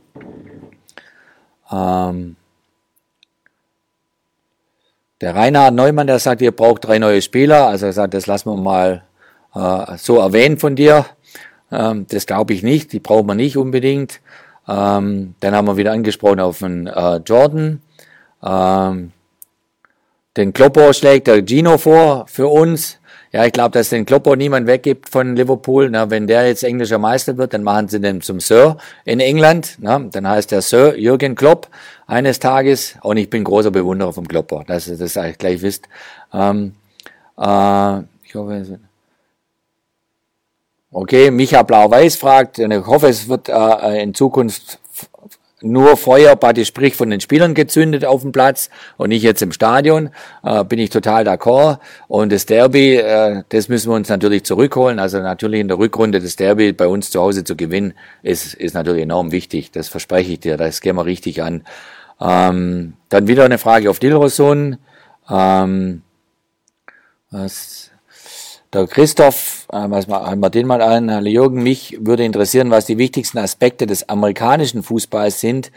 Ähm 1.71 2.37
der 5.23 5.35
Reinhard 5.35 5.75
Neumann, 5.75 6.07
der 6.07 6.19
sagt, 6.19 6.43
ihr 6.43 6.53
braucht 6.53 6.85
drei 6.85 6.99
neue 6.99 7.23
Spieler. 7.23 7.67
Also 7.67 7.87
er 7.87 7.93
sagt, 7.95 8.13
das 8.13 8.27
lassen 8.27 8.51
wir 8.51 8.57
mal 8.57 9.03
äh, 9.57 9.97
so 9.97 10.19
erwähnen 10.19 10.59
von 10.59 10.77
dir. 10.77 11.07
Ähm, 11.73 12.07
das 12.09 12.27
glaube 12.27 12.55
ich 12.55 12.63
nicht, 12.63 12.93
die 12.93 13.01
brauchen 13.01 13.27
wir 13.27 13.35
nicht 13.35 13.57
unbedingt. 13.57 14.21
Ähm, 14.69 15.35
dann 15.41 15.55
haben 15.55 15.67
wir 15.67 15.77
wieder 15.77 15.93
angesprochen 15.93 16.41
auf 16.41 16.59
den 16.59 16.87
äh, 16.87 17.17
Jordan. 17.17 17.81
Ähm, 18.45 19.13
den 20.37 20.53
Kloppo 20.53 20.93
schlägt 20.93 21.29
der 21.29 21.47
Gino 21.47 21.79
vor 21.79 22.27
für 22.29 22.49
uns. 22.49 22.99
Ja, 23.33 23.45
ich 23.45 23.53
glaube, 23.53 23.73
dass 23.73 23.91
den 23.91 24.07
Kloppo 24.07 24.35
niemand 24.37 24.67
weggibt 24.67 25.09
von 25.09 25.35
Liverpool. 25.37 25.91
Na, 25.91 26.11
wenn 26.11 26.27
der 26.27 26.47
jetzt 26.47 26.63
englischer 26.63 26.99
Meister 26.99 27.37
wird, 27.37 27.55
dann 27.55 27.63
machen 27.63 27.89
sie 27.89 28.01
den 28.01 28.21
zum 28.21 28.41
Sir 28.41 28.77
in 29.05 29.21
England. 29.21 29.77
Na, 29.79 29.99
dann 29.99 30.29
heißt 30.29 30.53
der 30.53 30.63
Sir 30.63 30.97
Jürgen 30.97 31.35
Klopp 31.35 31.69
eines 32.07 32.39
Tages. 32.39 32.97
Und 33.03 33.17
ich 33.17 33.31
bin 33.31 33.45
großer 33.45 33.71
Bewunderer 33.71 34.13
vom 34.13 34.29
Kloppo, 34.29 34.63
dass 34.67 34.89
ihr 34.89 34.97
das 34.97 35.19
gleich 35.39 35.63
wisst. 35.63 35.89
Ähm, 36.33 36.75
äh, 37.39 37.99
ich 38.25 38.35
hoffe, 38.35 38.79
Okay, 40.99 41.31
Micha 41.31 41.63
Blau-Weiß 41.63 42.17
fragt, 42.17 42.59
und 42.59 42.71
ich 42.71 42.87
hoffe, 42.87 43.09
es 43.09 43.29
wird 43.29 43.51
äh, 43.51 44.03
in 44.03 44.15
Zukunft 44.15 44.79
nur 45.61 45.99
Feuer, 45.99 46.37
praktisch 46.37 46.69
sprich 46.69 46.97
von 46.97 47.11
den 47.11 47.21
Spielern 47.21 47.53
gezündet 47.53 48.07
auf 48.07 48.23
dem 48.23 48.33
Platz 48.33 48.71
und 48.97 49.11
nicht 49.11 49.23
jetzt 49.23 49.43
im 49.43 49.53
Stadion, 49.53 50.09
äh, 50.43 50.65
bin 50.65 50.79
ich 50.79 50.89
total 50.89 51.29
d'accord. 51.29 51.81
Und 52.09 52.33
das 52.33 52.47
Derby, 52.47 52.95
äh, 52.95 53.43
das 53.51 53.69
müssen 53.69 53.91
wir 53.91 53.95
uns 53.95 54.09
natürlich 54.09 54.45
zurückholen. 54.45 54.99
Also 54.99 55.19
natürlich 55.19 55.61
in 55.61 55.69
der 55.69 55.79
Rückrunde 55.79 56.19
das 56.19 56.37
Derby 56.37 56.73
bei 56.73 56.87
uns 56.87 57.11
zu 57.11 57.21
Hause 57.21 57.45
zu 57.45 57.57
gewinnen, 57.57 57.93
ist, 58.23 58.55
ist 58.55 58.73
natürlich 58.73 59.03
enorm 59.03 59.33
wichtig. 59.33 59.73
Das 59.73 59.89
verspreche 59.89 60.33
ich 60.33 60.41
dir, 60.41 60.57
das 60.57 60.81
gehen 60.81 60.97
wir 60.97 61.05
richtig 61.05 61.43
an. 61.43 61.67
Ähm, 62.23 62.95
dann 63.11 63.29
wieder 63.29 63.45
eine 63.45 63.59
Frage 63.59 63.91
auf 63.91 63.99
Dilrosun. 63.99 64.79
Ähm, 65.29 66.01
was 67.31 67.91
der 68.73 68.87
Christoph, 68.87 69.67
äh, 69.73 69.85
was 69.89 70.07
haben 70.09 70.41
wir 70.41 70.51
den 70.51 70.67
mal 70.67 70.83
an, 70.83 71.09
Herr 71.09 71.23
Jürgen, 71.23 71.63
mich 71.63 71.99
würde 72.01 72.25
interessieren, 72.25 72.71
was 72.71 72.87
die 72.87 72.99
wichtigsten 72.99 73.39
Aspekte 73.39 73.87
des 73.87 74.09
amerikanischen 74.09 74.83
Fußballs 74.83 75.41
sind, 75.41 75.71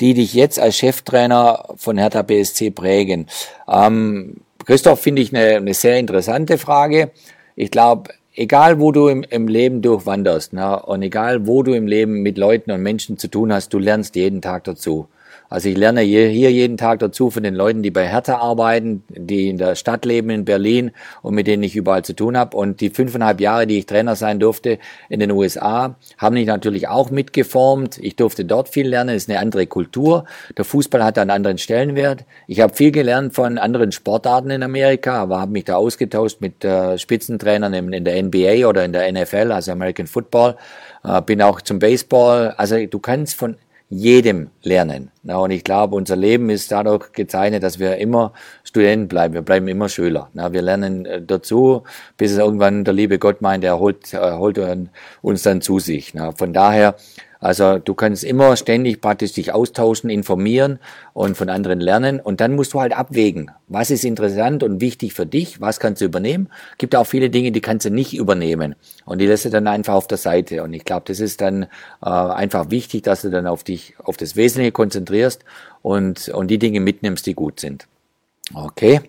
die 0.00 0.14
dich 0.14 0.34
jetzt 0.34 0.58
als 0.58 0.76
Cheftrainer 0.76 1.64
von 1.76 1.98
Hertha 1.98 2.22
BSC 2.22 2.70
prägen. 2.70 3.26
Ähm, 3.68 4.36
Christoph 4.64 5.00
finde 5.00 5.22
ich 5.22 5.34
eine, 5.34 5.56
eine 5.56 5.74
sehr 5.74 5.98
interessante 5.98 6.58
Frage. 6.58 7.10
Ich 7.56 7.70
glaube, 7.70 8.10
egal 8.34 8.80
wo 8.80 8.92
du 8.92 9.08
im, 9.08 9.22
im 9.28 9.48
Leben 9.48 9.82
durchwanderst 9.82 10.52
ne, 10.52 10.82
und 10.82 11.02
egal 11.02 11.46
wo 11.46 11.62
du 11.62 11.72
im 11.72 11.86
Leben 11.86 12.22
mit 12.22 12.38
Leuten 12.38 12.70
und 12.70 12.82
Menschen 12.82 13.18
zu 13.18 13.28
tun 13.28 13.52
hast, 13.52 13.72
du 13.74 13.78
lernst 13.78 14.16
jeden 14.16 14.40
Tag 14.40 14.64
dazu. 14.64 15.08
Also 15.50 15.68
ich 15.68 15.76
lerne 15.76 16.02
hier 16.02 16.30
jeden 16.30 16.76
Tag 16.76 17.00
dazu 17.00 17.28
von 17.28 17.42
den 17.42 17.56
Leuten, 17.56 17.82
die 17.82 17.90
bei 17.90 18.06
Hertha 18.06 18.36
arbeiten, 18.36 19.02
die 19.08 19.48
in 19.48 19.58
der 19.58 19.74
Stadt 19.74 20.04
leben 20.04 20.30
in 20.30 20.44
Berlin 20.44 20.92
und 21.22 21.34
mit 21.34 21.48
denen 21.48 21.64
ich 21.64 21.74
überall 21.74 22.04
zu 22.04 22.14
tun 22.14 22.36
habe. 22.36 22.56
Und 22.56 22.80
die 22.80 22.90
fünfeinhalb 22.90 23.40
Jahre, 23.40 23.66
die 23.66 23.78
ich 23.78 23.86
Trainer 23.86 24.14
sein 24.14 24.38
durfte 24.38 24.78
in 25.08 25.18
den 25.18 25.32
USA, 25.32 25.96
haben 26.18 26.34
mich 26.34 26.46
natürlich 26.46 26.86
auch 26.86 27.10
mitgeformt. 27.10 27.98
Ich 27.98 28.14
durfte 28.14 28.44
dort 28.44 28.68
viel 28.68 28.86
lernen. 28.86 29.16
Es 29.16 29.24
ist 29.24 29.28
eine 29.28 29.40
andere 29.40 29.66
Kultur. 29.66 30.24
Der 30.56 30.64
Fußball 30.64 31.02
hat 31.02 31.18
einen 31.18 31.30
anderen 31.30 31.58
Stellenwert. 31.58 32.24
Ich 32.46 32.60
habe 32.60 32.72
viel 32.72 32.92
gelernt 32.92 33.34
von 33.34 33.58
anderen 33.58 33.90
Sportarten 33.90 34.50
in 34.50 34.62
Amerika, 34.62 35.20
aber 35.20 35.40
habe 35.40 35.50
mich 35.50 35.64
da 35.64 35.74
ausgetauscht 35.74 36.40
mit 36.40 36.64
äh, 36.64 36.96
Spitzentrainern 36.96 37.74
in, 37.74 38.04
der 38.04 38.22
NBA 38.22 38.68
oder 38.68 38.84
in 38.84 38.92
der 38.92 39.10
NFL, 39.10 39.50
also 39.50 39.72
American 39.72 40.06
Football. 40.06 40.56
Äh, 41.02 41.20
bin 41.22 41.42
auch 41.42 41.60
zum 41.60 41.80
Baseball. 41.80 42.54
Also 42.56 42.86
du 42.86 43.00
kannst 43.00 43.34
von 43.34 43.56
jedem 43.90 44.50
lernen. 44.62 45.10
Na, 45.24 45.36
und 45.38 45.50
ich 45.50 45.64
glaube, 45.64 45.96
unser 45.96 46.14
Leben 46.14 46.48
ist 46.48 46.70
dadurch 46.70 47.12
gezeichnet, 47.12 47.64
dass 47.64 47.80
wir 47.80 47.96
immer 47.96 48.32
Studenten 48.62 49.08
bleiben. 49.08 49.34
Wir 49.34 49.42
bleiben 49.42 49.66
immer 49.66 49.88
Schüler. 49.88 50.30
Na, 50.32 50.52
wir 50.52 50.62
lernen 50.62 51.04
äh, 51.06 51.20
dazu, 51.20 51.82
bis 52.16 52.30
es 52.30 52.38
irgendwann 52.38 52.84
der 52.84 52.94
liebe 52.94 53.18
Gott 53.18 53.42
meint, 53.42 53.64
er 53.64 53.80
holt, 53.80 54.14
er 54.14 54.38
holt 54.38 54.60
uns 55.22 55.42
dann 55.42 55.60
zu 55.60 55.80
sich. 55.80 56.14
Na, 56.14 56.30
von 56.32 56.52
daher 56.52 56.94
Also 57.40 57.78
du 57.78 57.94
kannst 57.94 58.22
immer 58.22 58.54
ständig 58.56 59.00
praktisch 59.00 59.32
dich 59.32 59.52
austauschen, 59.52 60.10
informieren 60.10 60.78
und 61.14 61.38
von 61.38 61.48
anderen 61.48 61.80
lernen. 61.80 62.20
Und 62.20 62.40
dann 62.42 62.54
musst 62.54 62.74
du 62.74 62.80
halt 62.80 62.92
abwägen, 62.92 63.50
was 63.66 63.90
ist 63.90 64.04
interessant 64.04 64.62
und 64.62 64.82
wichtig 64.82 65.14
für 65.14 65.24
dich, 65.24 65.58
was 65.58 65.80
kannst 65.80 66.02
du 66.02 66.04
übernehmen. 66.04 66.50
Gibt 66.76 66.94
auch 66.94 67.06
viele 67.06 67.30
Dinge, 67.30 67.50
die 67.50 67.62
kannst 67.62 67.86
du 67.86 67.90
nicht 67.90 68.14
übernehmen. 68.14 68.74
Und 69.06 69.18
die 69.18 69.26
lässt 69.26 69.46
du 69.46 69.50
dann 69.50 69.66
einfach 69.66 69.94
auf 69.94 70.06
der 70.06 70.18
Seite. 70.18 70.62
Und 70.62 70.74
ich 70.74 70.84
glaube, 70.84 71.04
das 71.06 71.18
ist 71.18 71.40
dann 71.40 71.62
äh, 72.02 72.08
einfach 72.10 72.70
wichtig, 72.70 73.04
dass 73.04 73.22
du 73.22 73.30
dann 73.30 73.46
auf 73.46 73.64
dich, 73.64 73.94
auf 74.04 74.18
das 74.18 74.36
Wesentliche 74.36 74.72
konzentrierst 74.72 75.42
und, 75.80 76.28
und 76.28 76.48
die 76.48 76.58
Dinge 76.58 76.80
mitnimmst, 76.80 77.26
die 77.26 77.34
gut 77.34 77.58
sind. 77.58 77.86
Okay. 78.52 79.00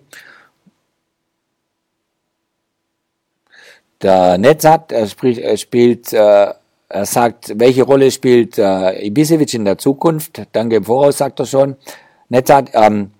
Der 4.00 4.38
Netzat 4.38 4.90
er 4.90 5.06
spricht, 5.06 5.40
er 5.40 5.56
spielt, 5.56 6.12
äh, 6.12 6.54
er 6.92 7.06
sagt, 7.06 7.58
welche 7.58 7.84
Rolle 7.84 8.10
spielt 8.10 8.58
äh, 8.58 9.06
Ibisevic 9.06 9.54
in 9.54 9.64
der 9.64 9.78
Zukunft? 9.78 10.42
Danke 10.52 10.76
im 10.76 10.84
Voraus, 10.84 11.18
sagt 11.18 11.40
er 11.40 11.46
schon. 11.46 11.76
Netzat, 12.28 12.70
ähm, 12.74 13.10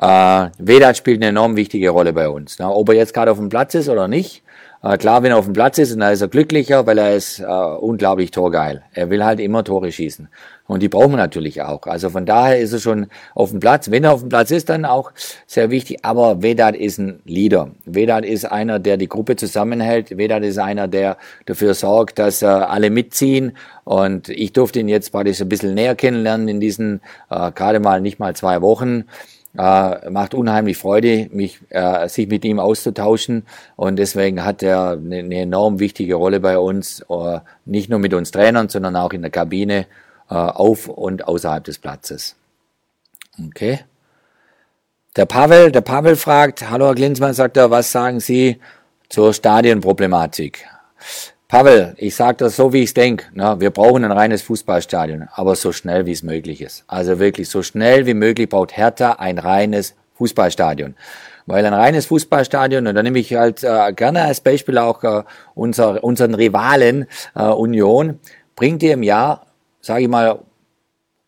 äh, 0.00 0.46
Vedat 0.58 0.96
spielt 0.96 1.18
eine 1.18 1.28
enorm 1.28 1.56
wichtige 1.56 1.90
Rolle 1.90 2.12
bei 2.12 2.28
uns. 2.28 2.58
Na, 2.58 2.70
ob 2.70 2.88
er 2.88 2.94
jetzt 2.94 3.12
gerade 3.12 3.30
auf 3.30 3.38
dem 3.38 3.50
Platz 3.50 3.74
ist 3.74 3.88
oder 3.88 4.08
nicht, 4.08 4.42
äh, 4.82 4.96
klar, 4.96 5.22
wenn 5.22 5.32
er 5.32 5.38
auf 5.38 5.44
dem 5.44 5.54
Platz 5.54 5.78
ist, 5.78 5.98
dann 5.98 6.12
ist 6.12 6.20
er 6.20 6.28
glücklicher, 6.28 6.86
weil 6.86 6.98
er 6.98 7.14
ist 7.16 7.40
äh, 7.40 7.44
unglaublich 7.44 8.30
torgeil. 8.30 8.82
Er 8.92 9.10
will 9.10 9.24
halt 9.24 9.40
immer 9.40 9.64
Tore 9.64 9.90
schießen. 9.90 10.28
Und 10.68 10.82
die 10.82 10.88
brauchen 10.88 11.12
wir 11.12 11.16
natürlich 11.16 11.62
auch. 11.62 11.86
Also 11.86 12.10
von 12.10 12.26
daher 12.26 12.58
ist 12.58 12.74
er 12.74 12.78
schon 12.78 13.06
auf 13.34 13.50
dem 13.50 13.58
Platz. 13.58 13.90
Wenn 13.90 14.04
er 14.04 14.12
auf 14.12 14.20
dem 14.20 14.28
Platz 14.28 14.50
ist, 14.50 14.68
dann 14.68 14.84
auch 14.84 15.12
sehr 15.46 15.70
wichtig. 15.70 16.04
Aber 16.04 16.42
Vedat 16.42 16.76
ist 16.76 16.98
ein 16.98 17.20
Leader. 17.24 17.70
Vedat 17.86 18.26
ist 18.26 18.44
einer, 18.44 18.78
der 18.78 18.98
die 18.98 19.08
Gruppe 19.08 19.36
zusammenhält. 19.36 20.16
Vedat 20.16 20.44
ist 20.44 20.58
einer, 20.58 20.86
der 20.86 21.16
dafür 21.46 21.72
sorgt, 21.72 22.18
dass 22.18 22.42
äh, 22.42 22.46
alle 22.46 22.90
mitziehen. 22.90 23.56
Und 23.84 24.28
ich 24.28 24.52
durfte 24.52 24.80
ihn 24.80 24.88
jetzt 24.88 25.10
praktisch 25.10 25.40
ein 25.40 25.48
bisschen 25.48 25.74
näher 25.74 25.94
kennenlernen 25.94 26.48
in 26.48 26.60
diesen 26.60 27.00
äh, 27.30 27.50
gerade 27.50 27.80
mal 27.80 28.02
nicht 28.02 28.18
mal 28.18 28.36
zwei 28.36 28.60
Wochen. 28.60 29.04
Äh, 29.58 30.08
macht 30.10 30.34
unheimlich 30.34 30.76
Freude, 30.76 31.28
mich, 31.32 31.58
äh, 31.70 32.08
sich 32.08 32.28
mit 32.28 32.44
ihm 32.44 32.60
auszutauschen 32.60 33.44
und 33.74 33.96
deswegen 33.96 34.44
hat 34.44 34.62
er 34.62 34.92
eine, 34.92 35.18
eine 35.18 35.40
enorm 35.40 35.80
wichtige 35.80 36.14
Rolle 36.14 36.38
bei 36.38 36.58
uns, 36.58 37.04
äh, 37.10 37.40
nicht 37.64 37.90
nur 37.90 37.98
mit 37.98 38.14
uns 38.14 38.30
Trainern, 38.30 38.68
sondern 38.68 38.94
auch 38.94 39.12
in 39.12 39.22
der 39.22 39.32
Kabine 39.32 39.86
äh, 40.30 40.34
auf 40.34 40.86
und 40.86 41.26
außerhalb 41.26 41.64
des 41.64 41.78
Platzes. 41.78 42.36
Okay. 43.48 43.80
Der 45.16 45.26
Pavel, 45.26 45.72
der 45.72 45.80
Pavel 45.80 46.14
fragt, 46.14 46.70
hallo 46.70 46.86
Herr 46.86 46.94
Klinsmann, 46.94 47.34
sagt 47.34 47.56
er, 47.56 47.72
was 47.72 47.90
sagen 47.90 48.20
Sie 48.20 48.60
zur 49.08 49.34
Stadionproblematik? 49.34 50.64
Pavel, 51.48 51.94
ich 51.96 52.14
sage 52.14 52.36
das 52.36 52.56
so, 52.56 52.74
wie 52.74 52.82
ich 52.82 52.92
denke. 52.92 53.24
Ne? 53.32 53.56
Wir 53.58 53.70
brauchen 53.70 54.04
ein 54.04 54.12
reines 54.12 54.42
Fußballstadion, 54.42 55.28
aber 55.32 55.56
so 55.56 55.72
schnell 55.72 56.04
wie 56.04 56.12
es 56.12 56.22
möglich 56.22 56.60
ist. 56.60 56.84
Also 56.86 57.18
wirklich 57.18 57.48
so 57.48 57.62
schnell 57.62 58.04
wie 58.04 58.12
möglich 58.12 58.50
braucht 58.50 58.76
Hertha 58.76 59.12
ein 59.12 59.38
reines 59.38 59.96
Fußballstadion. 60.16 60.94
Weil 61.46 61.64
ein 61.64 61.72
reines 61.72 62.04
Fußballstadion, 62.04 62.86
und 62.86 62.94
da 62.94 63.02
nehme 63.02 63.18
ich 63.18 63.34
halt 63.34 63.64
äh, 63.64 63.94
gerne 63.94 64.24
als 64.24 64.42
Beispiel 64.42 64.76
auch 64.76 65.02
äh, 65.02 65.22
unser, 65.54 66.04
unseren 66.04 66.34
Rivalen 66.34 67.06
äh, 67.34 67.44
Union, 67.44 68.20
bringt 68.54 68.82
dir 68.82 68.92
im 68.92 69.02
Jahr, 69.02 69.46
sage 69.80 70.02
ich 70.02 70.08
mal, 70.08 70.40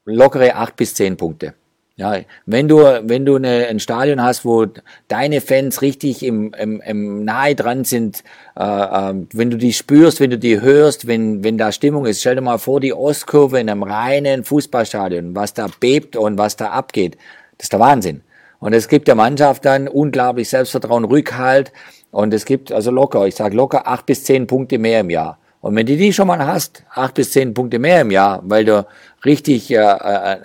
lockere 0.05 0.55
acht 0.55 0.77
bis 0.77 0.95
zehn 0.95 1.17
Punkte. 1.17 1.55
Ja, 2.01 2.19
wenn 2.47 2.67
du, 2.67 2.79
wenn 2.79 3.27
du 3.27 3.37
eine, 3.37 3.67
ein 3.67 3.79
Stadion 3.79 4.23
hast, 4.23 4.47
wo 4.47 4.65
deine 5.09 5.43
Fans 5.43 5.83
richtig 5.83 6.23
im, 6.23 6.55
im, 6.55 6.81
im 6.81 7.27
nahe 7.27 7.55
dran 7.55 7.85
sind, 7.85 8.25
äh, 8.59 8.63
äh, 8.63 9.15
wenn 9.35 9.51
du 9.51 9.59
die 9.59 9.75
spürst, 9.75 10.19
wenn 10.19 10.31
du 10.31 10.39
die 10.39 10.63
hörst, 10.63 11.07
wenn, 11.07 11.45
wenn 11.45 11.59
da 11.59 11.73
Stimmung 11.73 12.07
ist, 12.07 12.21
stell 12.21 12.37
dir 12.37 12.41
mal 12.41 12.57
vor, 12.57 12.81
die 12.81 12.95
Ostkurve 12.95 13.61
in 13.61 13.69
einem 13.69 13.83
reinen 13.83 14.45
Fußballstadion, 14.45 15.37
was 15.37 15.53
da 15.53 15.67
bebt 15.79 16.17
und 16.17 16.39
was 16.39 16.57
da 16.57 16.71
abgeht. 16.71 17.19
Das 17.59 17.67
ist 17.67 17.75
der 17.75 17.81
Wahnsinn. 17.81 18.23
Und 18.61 18.73
es 18.73 18.89
gibt 18.89 19.07
der 19.07 19.15
Mannschaft 19.15 19.67
dann 19.67 19.87
unglaublich 19.87 20.49
Selbstvertrauen, 20.49 21.05
Rückhalt 21.05 21.71
und 22.13 22.33
es 22.33 22.47
gibt 22.47 22.73
also 22.73 22.91
locker, 22.91 23.27
ich 23.27 23.35
sage 23.35 23.55
locker 23.55 23.87
acht 23.87 24.07
bis 24.07 24.25
zehn 24.25 24.47
Punkte 24.47 24.79
mehr 24.79 25.01
im 25.01 25.11
Jahr. 25.11 25.39
Und 25.61 25.77
wenn 25.77 25.85
du 25.85 25.99
die 25.99 26.15
schon 26.15 26.29
mal 26.29 26.47
hast, 26.47 26.83
acht 26.95 27.13
bis 27.13 27.33
zehn 27.33 27.53
Punkte 27.53 27.79
mehr 27.79 28.01
im 28.01 28.11
Jahr, 28.11 28.41
weil 28.45 28.65
du 28.65 28.87
richtig 29.23 29.71
äh, 29.71 29.77
äh, 29.77 30.37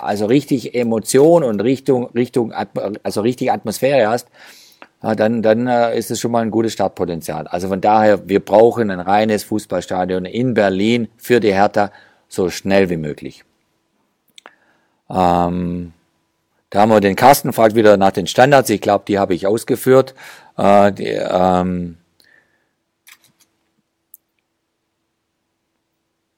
also 0.00 0.26
richtig 0.26 0.74
Emotion 0.74 1.44
und 1.44 1.60
Richtung, 1.60 2.06
Richtung, 2.10 2.52
also 3.02 3.20
richtig 3.20 3.52
Atmosphäre 3.52 4.08
hast, 4.08 4.28
dann, 5.00 5.42
dann 5.42 5.66
äh, 5.66 5.98
ist 5.98 6.10
es 6.10 6.18
schon 6.18 6.30
mal 6.30 6.40
ein 6.40 6.50
gutes 6.50 6.72
Startpotenzial. 6.72 7.46
Also 7.46 7.68
von 7.68 7.80
daher, 7.80 8.26
wir 8.26 8.40
brauchen 8.40 8.90
ein 8.90 9.00
reines 9.00 9.44
Fußballstadion 9.44 10.24
in 10.24 10.54
Berlin 10.54 11.08
für 11.18 11.40
die 11.40 11.52
Hertha 11.52 11.90
so 12.28 12.48
schnell 12.48 12.88
wie 12.88 12.96
möglich. 12.96 13.44
Ähm, 15.10 15.92
da 16.70 16.80
haben 16.80 16.90
wir 16.90 17.00
den 17.00 17.16
Carsten, 17.16 17.52
fragt 17.52 17.74
wieder 17.74 17.96
nach 17.98 18.12
den 18.12 18.26
Standards. 18.26 18.70
Ich 18.70 18.80
glaube, 18.80 19.04
die 19.06 19.18
habe 19.18 19.34
ich 19.34 19.46
ausgeführt. 19.46 20.14
Äh, 20.56 20.92
die, 20.92 21.04
ähm, 21.04 21.98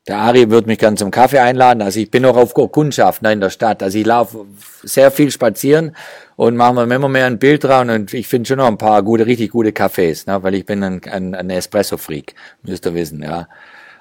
Der 0.09 0.19
Ari 0.19 0.51
wird 0.51 0.69
mich 0.69 0.79
gern 0.79 0.97
zum 0.97 1.11
Kaffee 1.11 1.41
einladen. 1.41 1.83
Also 1.83 1.99
ich 1.99 2.11
bin 2.11 2.23
noch 2.23 2.37
auf 2.37 2.55
Kundschaft 2.55 3.23
ne, 3.23 3.33
in 3.33 3.41
der 3.41 3.51
Stadt. 3.51 3.83
Also 3.83 3.99
ich 3.99 4.07
laufe 4.07 4.47
sehr 4.83 5.11
viel 5.11 5.33
spazieren 5.33 5.97
und 6.37 6.57
machen 6.57 6.77
wir 6.77 6.83
immer 6.85 7.09
mehr 7.09 7.27
ein 7.27 7.41
Bild 7.41 7.65
dran 7.65 7.91
und 7.91 8.15
ich 8.15 8.29
finde 8.29 8.47
schon 8.47 8.59
noch 8.59 8.69
ein 8.69 8.79
paar 8.79 9.03
gute, 9.03 9.27
richtig 9.27 9.51
gute 9.51 9.71
Cafés, 9.71 10.31
ne, 10.31 10.41
weil 10.43 10.55
ich 10.55 10.65
bin 10.65 10.83
ein, 10.85 11.01
ein, 11.11 11.35
ein 11.35 11.51
Espresso-Freak, 11.51 12.35
müsst 12.63 12.87
ihr 12.87 12.95
wissen, 12.95 13.23
ja. 13.23 13.49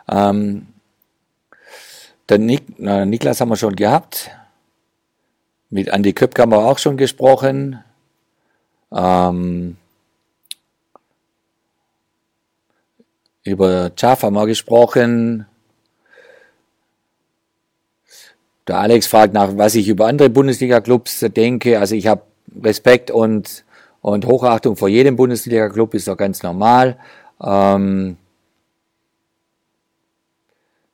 Ähm, 0.07 0.67
der 2.29 2.37
Nik, 2.37 2.63
na, 2.77 3.05
Niklas 3.05 3.41
haben 3.41 3.49
wir 3.49 3.55
schon 3.55 3.75
gehabt. 3.75 4.29
Mit 5.71 5.91
Andi 5.91 6.13
Köpke 6.13 6.43
haben 6.43 6.51
wir 6.51 6.65
auch 6.65 6.77
schon 6.77 6.97
gesprochen. 6.97 7.83
Ähm, 8.91 9.77
über 13.43 13.91
Chaff 13.95 14.23
haben 14.23 14.35
wir 14.35 14.45
gesprochen. 14.45 15.47
Der 18.67 18.79
Alex 18.79 19.07
fragt 19.07 19.33
nach, 19.33 19.57
was 19.57 19.75
ich 19.75 19.87
über 19.87 20.07
andere 20.07 20.29
Bundesliga-Clubs 20.29 21.19
denke. 21.35 21.79
Also 21.79 21.95
ich 21.95 22.07
habe 22.07 22.21
Respekt 22.63 23.11
und, 23.11 23.63
und 24.01 24.25
Hochachtung 24.25 24.75
vor 24.75 24.89
jedem 24.89 25.15
Bundesliga-Club, 25.15 25.93
ist 25.93 26.07
doch 26.07 26.17
ganz 26.17 26.41
normal. 26.41 26.97
Ähm, 27.43 28.17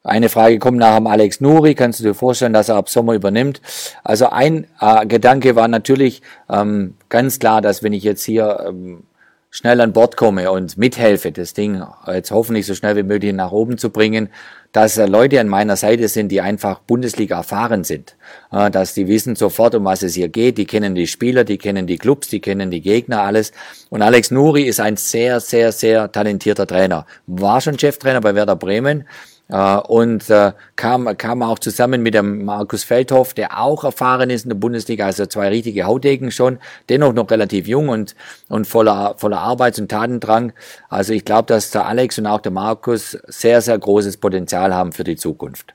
eine 0.04 0.30
Frage 0.30 0.58
kommt 0.58 0.80
nach 0.80 0.96
dem 0.96 1.08
Alex 1.08 1.42
Nuri. 1.42 1.76
Kannst 1.76 2.00
du 2.00 2.04
dir 2.04 2.14
vorstellen, 2.16 2.54
dass 2.54 2.70
er 2.70 2.76
ab 2.76 2.90
Sommer 2.90 3.14
übernimmt? 3.14 3.62
Also 4.04 4.30
ein 4.30 4.66
äh, 4.80 5.06
Gedanke 5.06 5.56
war 5.56 5.68
natürlich 5.68 6.24
ähm, 6.50 6.96
ganz 7.08 7.38
klar, 7.40 7.62
dass 7.62 7.84
wenn 7.84 7.94
ich 7.94 8.04
jetzt 8.04 8.24
hier 8.24 8.66
ähm, 8.68 9.04
schnell 9.52 9.80
an 9.80 9.94
Bord 9.94 10.18
komme 10.18 10.52
und 10.52 10.78
mithelfe, 10.78 11.32
das 11.32 11.54
Ding 11.54 11.84
jetzt 12.08 12.32
hoffentlich 12.32 12.66
so 12.66 12.74
schnell 12.74 12.96
wie 12.96 13.04
möglich 13.04 13.34
nach 13.34 13.52
oben 13.52 13.78
zu 13.78 13.92
bringen, 13.92 14.30
dass 14.72 14.96
Leute 14.98 15.40
an 15.40 15.50
meiner 15.50 15.76
Seite 15.76 16.08
sind, 16.08 16.30
die 16.30 16.42
einfach 16.42 16.80
Bundesliga 16.80 17.38
erfahren 17.38 17.84
sind, 17.84 18.16
dass 18.50 18.94
die 18.94 19.08
wissen 19.08 19.36
sofort, 19.36 19.76
um 19.76 19.86
was 19.86 20.02
es 20.02 20.16
hier 20.16 20.30
geht, 20.30 20.58
die 20.58 20.66
kennen 20.66 20.96
die 20.96 21.08
Spieler, 21.08 21.44
die 21.44 21.58
kennen 21.58 21.88
die 21.88 21.98
Clubs, 21.98 22.30
die 22.30 22.40
kennen 22.40 22.72
die 22.72 22.82
Gegner, 22.82 23.22
alles. 23.22 23.52
Und 23.90 24.02
Alex 24.02 24.32
Nuri 24.32 24.64
ist 24.64 24.80
ein 24.80 24.96
sehr, 24.96 25.40
sehr, 25.42 25.72
sehr 25.72 26.12
talentierter 26.12 26.68
Trainer. 26.68 27.06
War 27.28 27.60
schon 27.60 27.78
Cheftrainer 27.78 28.22
bei 28.22 28.34
Werder 28.34 28.56
Bremen, 28.56 29.02
äh, 29.02 29.04
und 29.52 30.30
äh, 30.30 30.54
kam, 30.76 31.18
kam 31.18 31.42
auch 31.44 31.60
zusammen 31.60 32.02
mit 32.02 32.14
dem 32.14 32.46
Markus 32.46 32.84
Feldhoff, 32.84 33.34
der 33.34 33.60
auch 33.60 33.84
erfahren 33.84 34.30
ist 34.30 34.44
in 34.44 34.50
der 34.50 34.56
Bundesliga, 34.56 35.06
also 35.06 35.26
zwei 35.26 35.50
richtige 35.50 35.84
Hautdecken 35.84 36.32
schon, 36.32 36.60
dennoch 36.88 37.14
noch 37.14 37.30
relativ 37.30 37.68
jung 37.68 37.90
und, 37.90 38.16
und 38.48 38.66
voller, 38.66 39.16
voller 39.18 39.40
Arbeits- 39.40 39.80
und 39.80 39.90
Tatendrang. 39.90 40.54
Also 40.90 41.14
ich 41.14 41.26
glaube, 41.26 41.48
dass 41.48 41.72
der 41.72 41.86
Alex 41.86 42.18
und 42.18 42.28
auch 42.28 42.40
der 42.40 42.54
Markus 42.54 43.18
sehr, 43.28 43.62
sehr 43.62 43.78
großes 43.78 44.18
Potenzial 44.18 44.74
haben 44.74 44.94
für 44.94 45.04
die 45.04 45.18
Zukunft. 45.18 45.74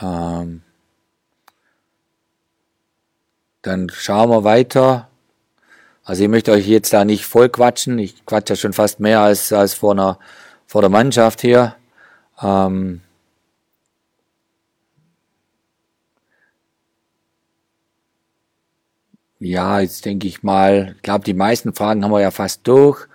Ähm 0.00 0.62
dann 3.62 3.90
schauen 3.90 4.30
wir 4.30 4.44
weiter. 4.44 5.08
Also 6.04 6.22
ich 6.22 6.28
möchte 6.28 6.52
euch 6.52 6.68
jetzt 6.68 6.92
da 6.92 7.04
nicht 7.04 7.26
voll 7.26 7.48
quatschen. 7.48 7.98
Ich 7.98 8.24
quatsche 8.24 8.52
ja 8.52 8.56
schon 8.56 8.72
fast 8.72 9.00
mehr 9.00 9.20
als, 9.20 9.52
als 9.52 9.74
vor, 9.74 9.90
einer, 9.90 10.20
vor 10.68 10.82
der 10.82 10.90
Mannschaft 10.90 11.40
hier. 11.40 11.74
Ähm, 12.42 13.00
ja, 19.38 19.80
jetzt 19.80 20.04
denke 20.04 20.26
ich 20.26 20.42
mal, 20.42 20.94
ich 20.96 21.02
glaube, 21.02 21.24
die 21.24 21.34
meisten 21.34 21.74
Fragen 21.74 22.04
haben 22.04 22.10
wir 22.10 22.20
ja 22.20 22.30
fast 22.30 22.66
durch. 22.66 23.06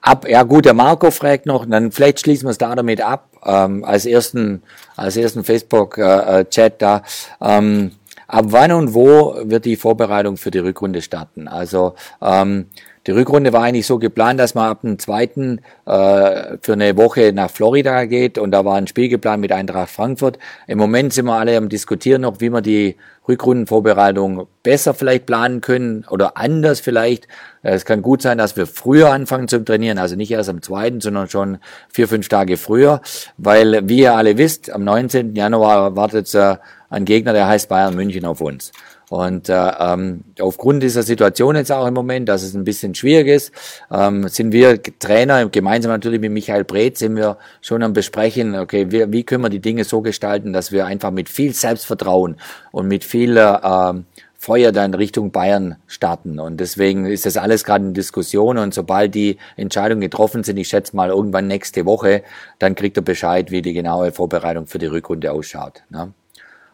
Ab, 0.00 0.28
ja 0.28 0.42
gut, 0.42 0.66
der 0.66 0.74
Marco 0.74 1.10
fragt 1.10 1.46
noch, 1.46 1.64
dann 1.66 1.90
vielleicht 1.90 2.20
schließen 2.20 2.46
wir 2.46 2.50
es 2.50 2.58
da 2.58 2.74
damit 2.74 3.00
ab, 3.00 3.30
ähm, 3.44 3.84
als 3.84 4.04
ersten, 4.04 4.62
als 4.96 5.16
ersten 5.16 5.44
Facebook-Chat 5.44 6.58
äh, 6.74 6.76
da. 6.78 7.02
Ähm, 7.40 7.92
ab 8.26 8.46
wann 8.48 8.72
und 8.72 8.94
wo 8.94 9.34
wird 9.44 9.64
die 9.64 9.76
Vorbereitung 9.76 10.36
für 10.36 10.50
die 10.50 10.58
Rückrunde 10.58 11.00
starten? 11.00 11.48
Also 11.48 11.94
ähm, 12.20 12.66
die 13.06 13.10
Rückrunde 13.10 13.52
war 13.52 13.62
eigentlich 13.62 13.86
so 13.86 13.98
geplant, 13.98 14.40
dass 14.40 14.54
man 14.54 14.70
ab 14.70 14.80
dem 14.82 14.98
zweiten 14.98 15.58
äh, 15.84 16.56
für 16.62 16.72
eine 16.72 16.96
Woche 16.96 17.32
nach 17.34 17.50
Florida 17.50 18.04
geht 18.06 18.38
und 18.38 18.50
da 18.50 18.64
war 18.64 18.76
ein 18.76 18.86
Spiel 18.86 19.08
geplant 19.08 19.40
mit 19.40 19.52
Eintracht 19.52 19.90
Frankfurt. 19.90 20.38
Im 20.66 20.78
Moment 20.78 21.12
sind 21.12 21.26
wir 21.26 21.34
alle 21.34 21.56
am 21.56 21.68
diskutieren 21.68 22.22
noch, 22.22 22.40
wie 22.40 22.50
wir 22.50 22.62
die 22.62 22.96
Rückrundenvorbereitung 23.28 24.46
besser 24.62 24.94
vielleicht 24.94 25.26
planen 25.26 25.60
können 25.60 26.04
oder 26.10 26.36
anders 26.36 26.80
vielleicht. 26.80 27.28
Es 27.62 27.84
kann 27.84 28.02
gut 28.02 28.22
sein, 28.22 28.38
dass 28.38 28.56
wir 28.56 28.66
früher 28.66 29.10
anfangen 29.10 29.48
zu 29.48 29.64
trainieren, 29.64 29.98
also 29.98 30.16
nicht 30.16 30.30
erst 30.30 30.50
am 30.50 30.62
zweiten, 30.62 31.00
sondern 31.00 31.28
schon 31.28 31.58
vier, 31.90 32.08
fünf 32.08 32.28
Tage 32.28 32.56
früher, 32.56 33.00
weil 33.38 33.88
wie 33.88 34.00
ihr 34.00 34.14
alle 34.14 34.36
wisst, 34.38 34.70
am 34.70 34.84
19. 34.84 35.34
Januar 35.34 35.96
wartet 35.96 36.34
äh, 36.34 36.56
ein 36.90 37.04
Gegner, 37.04 37.32
der 37.32 37.48
heißt 37.48 37.68
Bayern 37.68 37.94
München 37.94 38.24
auf 38.24 38.40
uns. 38.40 38.72
Und 39.14 39.48
äh, 39.48 39.72
ähm, 39.78 40.24
aufgrund 40.40 40.82
dieser 40.82 41.04
Situation 41.04 41.54
jetzt 41.54 41.70
auch 41.70 41.86
im 41.86 41.94
Moment, 41.94 42.28
dass 42.28 42.42
es 42.42 42.54
ein 42.54 42.64
bisschen 42.64 42.96
schwierig 42.96 43.28
ist, 43.28 43.52
ähm, 43.92 44.26
sind 44.26 44.50
wir 44.50 44.82
Trainer, 44.98 45.48
gemeinsam 45.48 45.92
natürlich 45.92 46.20
mit 46.20 46.32
Michael 46.32 46.64
Breth, 46.64 46.98
sind 46.98 47.14
wir 47.14 47.38
schon 47.60 47.84
am 47.84 47.92
Besprechen, 47.92 48.56
okay, 48.56 48.90
wie, 48.90 49.12
wie 49.12 49.22
können 49.22 49.44
wir 49.44 49.50
die 49.50 49.60
Dinge 49.60 49.84
so 49.84 50.00
gestalten, 50.00 50.52
dass 50.52 50.72
wir 50.72 50.86
einfach 50.86 51.12
mit 51.12 51.28
viel 51.28 51.54
Selbstvertrauen 51.54 52.40
und 52.72 52.88
mit 52.88 53.04
viel 53.04 53.36
äh, 53.36 53.92
Feuer 54.34 54.72
dann 54.72 54.94
Richtung 54.94 55.30
Bayern 55.30 55.76
starten. 55.86 56.40
Und 56.40 56.58
deswegen 56.58 57.06
ist 57.06 57.24
das 57.24 57.36
alles 57.36 57.62
gerade 57.62 57.84
in 57.84 57.94
Diskussion. 57.94 58.58
Und 58.58 58.74
sobald 58.74 59.14
die 59.14 59.38
Entscheidungen 59.56 60.00
getroffen 60.00 60.42
sind, 60.42 60.56
ich 60.56 60.66
schätze 60.66 60.96
mal 60.96 61.10
irgendwann 61.10 61.46
nächste 61.46 61.86
Woche, 61.86 62.24
dann 62.58 62.74
kriegt 62.74 62.96
er 62.96 63.04
Bescheid, 63.04 63.52
wie 63.52 63.62
die 63.62 63.74
genaue 63.74 64.10
Vorbereitung 64.10 64.66
für 64.66 64.78
die 64.78 64.86
Rückrunde 64.86 65.30
ausschaut. 65.30 65.84
Ne? 65.88 66.12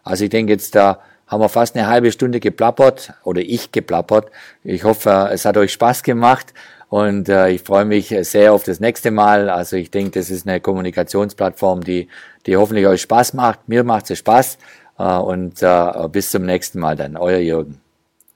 Also 0.02 0.24
ich 0.24 0.30
denke 0.30 0.52
jetzt 0.54 0.74
da, 0.74 1.00
haben 1.30 1.40
wir 1.40 1.48
fast 1.48 1.76
eine 1.76 1.86
halbe 1.86 2.10
Stunde 2.10 2.40
geplappert 2.40 3.14
oder 3.22 3.40
ich 3.40 3.70
geplappert. 3.70 4.30
Ich 4.64 4.82
hoffe, 4.82 5.28
es 5.32 5.44
hat 5.44 5.56
euch 5.56 5.72
Spaß 5.72 6.02
gemacht 6.02 6.52
und 6.88 7.28
äh, 7.28 7.50
ich 7.50 7.62
freue 7.62 7.84
mich 7.84 8.08
sehr 8.22 8.52
auf 8.52 8.64
das 8.64 8.80
nächste 8.80 9.12
Mal. 9.12 9.48
Also 9.48 9.76
ich 9.76 9.92
denke, 9.92 10.18
das 10.18 10.28
ist 10.28 10.46
eine 10.46 10.60
Kommunikationsplattform, 10.60 11.84
die, 11.84 12.08
die 12.46 12.56
hoffentlich 12.56 12.86
euch 12.86 13.02
Spaß 13.02 13.34
macht. 13.34 13.68
Mir 13.68 13.84
macht 13.84 14.10
es 14.10 14.18
Spaß 14.18 14.58
äh, 14.98 15.04
und 15.04 15.62
äh, 15.62 16.08
bis 16.10 16.32
zum 16.32 16.44
nächsten 16.44 16.80
Mal 16.80 16.96
dann. 16.96 17.16
Euer 17.16 17.38
Jürgen. 17.38 17.80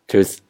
Tschüss. 0.07 0.44